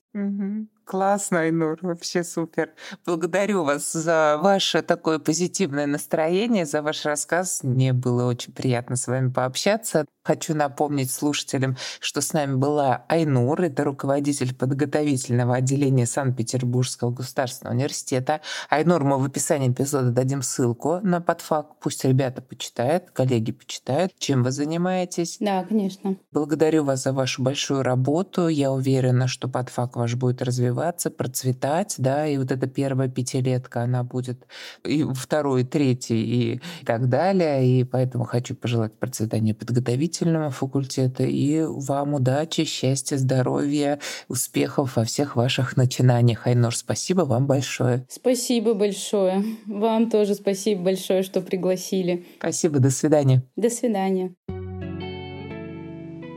Классно, 0.85 1.41
Айнур, 1.41 1.79
вообще 1.81 2.23
супер. 2.23 2.71
Благодарю 3.05 3.63
вас 3.63 3.93
за 3.93 4.37
ваше 4.41 4.81
такое 4.81 5.17
позитивное 5.17 5.87
настроение, 5.87 6.65
за 6.65 6.81
ваш 6.81 7.05
рассказ. 7.05 7.63
Мне 7.63 7.93
было 7.93 8.25
очень 8.25 8.53
приятно 8.53 8.97
с 8.97 9.07
вами 9.07 9.29
пообщаться. 9.29 10.05
Хочу 10.23 10.55
напомнить 10.55 11.11
слушателям, 11.11 11.75
что 11.99 12.21
с 12.21 12.31
нами 12.31 12.55
была 12.55 13.03
Айнур, 13.09 13.61
это 13.61 13.83
руководитель 13.83 14.55
подготовительного 14.55 15.55
отделения 15.55 16.05
Санкт-Петербургского 16.05 17.11
государственного 17.11 17.75
университета. 17.75 18.39
Айнур, 18.69 19.03
мы 19.03 19.17
в 19.17 19.25
описании 19.25 19.69
эпизода 19.69 20.11
дадим 20.11 20.41
ссылку 20.41 21.01
на 21.03 21.19
подфак. 21.19 21.77
Пусть 21.81 22.05
ребята 22.05 22.41
почитают, 22.41 23.11
коллеги 23.11 23.51
почитают, 23.51 24.13
чем 24.17 24.43
вы 24.43 24.51
занимаетесь. 24.51 25.37
Да, 25.41 25.65
конечно. 25.65 26.15
Благодарю 26.31 26.85
вас 26.85 27.03
за 27.03 27.11
вашу 27.11 27.43
большую 27.43 27.83
работу. 27.83 28.47
Я 28.47 28.71
уверена, 28.71 29.27
что 29.27 29.49
подфак 29.49 29.97
ваш 29.97 30.15
будет 30.15 30.41
развиваться, 30.41 31.11
процветать, 31.11 31.95
да, 31.97 32.25
и 32.25 32.37
вот 32.37 32.49
эта 32.49 32.67
первая 32.67 33.09
пятилетка, 33.09 33.81
она 33.81 34.03
будет 34.05 34.47
и 34.85 35.03
второй, 35.03 35.63
и 35.63 35.65
третий, 35.65 36.53
и 36.53 36.61
так 36.85 37.09
далее. 37.09 37.67
И 37.67 37.83
поэтому 37.83 38.23
хочу 38.23 38.55
пожелать 38.55 38.93
процветания 38.93 39.53
подготовительного 39.53 40.12
строительного 40.13 40.51
факультета. 40.51 41.23
И 41.23 41.63
вам 41.63 42.13
удачи, 42.13 42.63
счастья, 42.65 43.17
здоровья, 43.17 43.99
успехов 44.27 44.95
во 44.95 45.03
всех 45.03 45.35
ваших 45.35 45.77
начинаниях. 45.77 46.47
Айнор, 46.47 46.75
спасибо 46.75 47.21
вам 47.21 47.47
большое. 47.47 48.05
Спасибо 48.09 48.73
большое. 48.73 49.43
Вам 49.65 50.09
тоже 50.09 50.35
спасибо 50.35 50.83
большое, 50.83 51.23
что 51.23 51.41
пригласили. 51.41 52.25
Спасибо, 52.39 52.79
до 52.79 52.89
свидания. 52.89 53.43
До 53.55 53.69
свидания. 53.69 54.33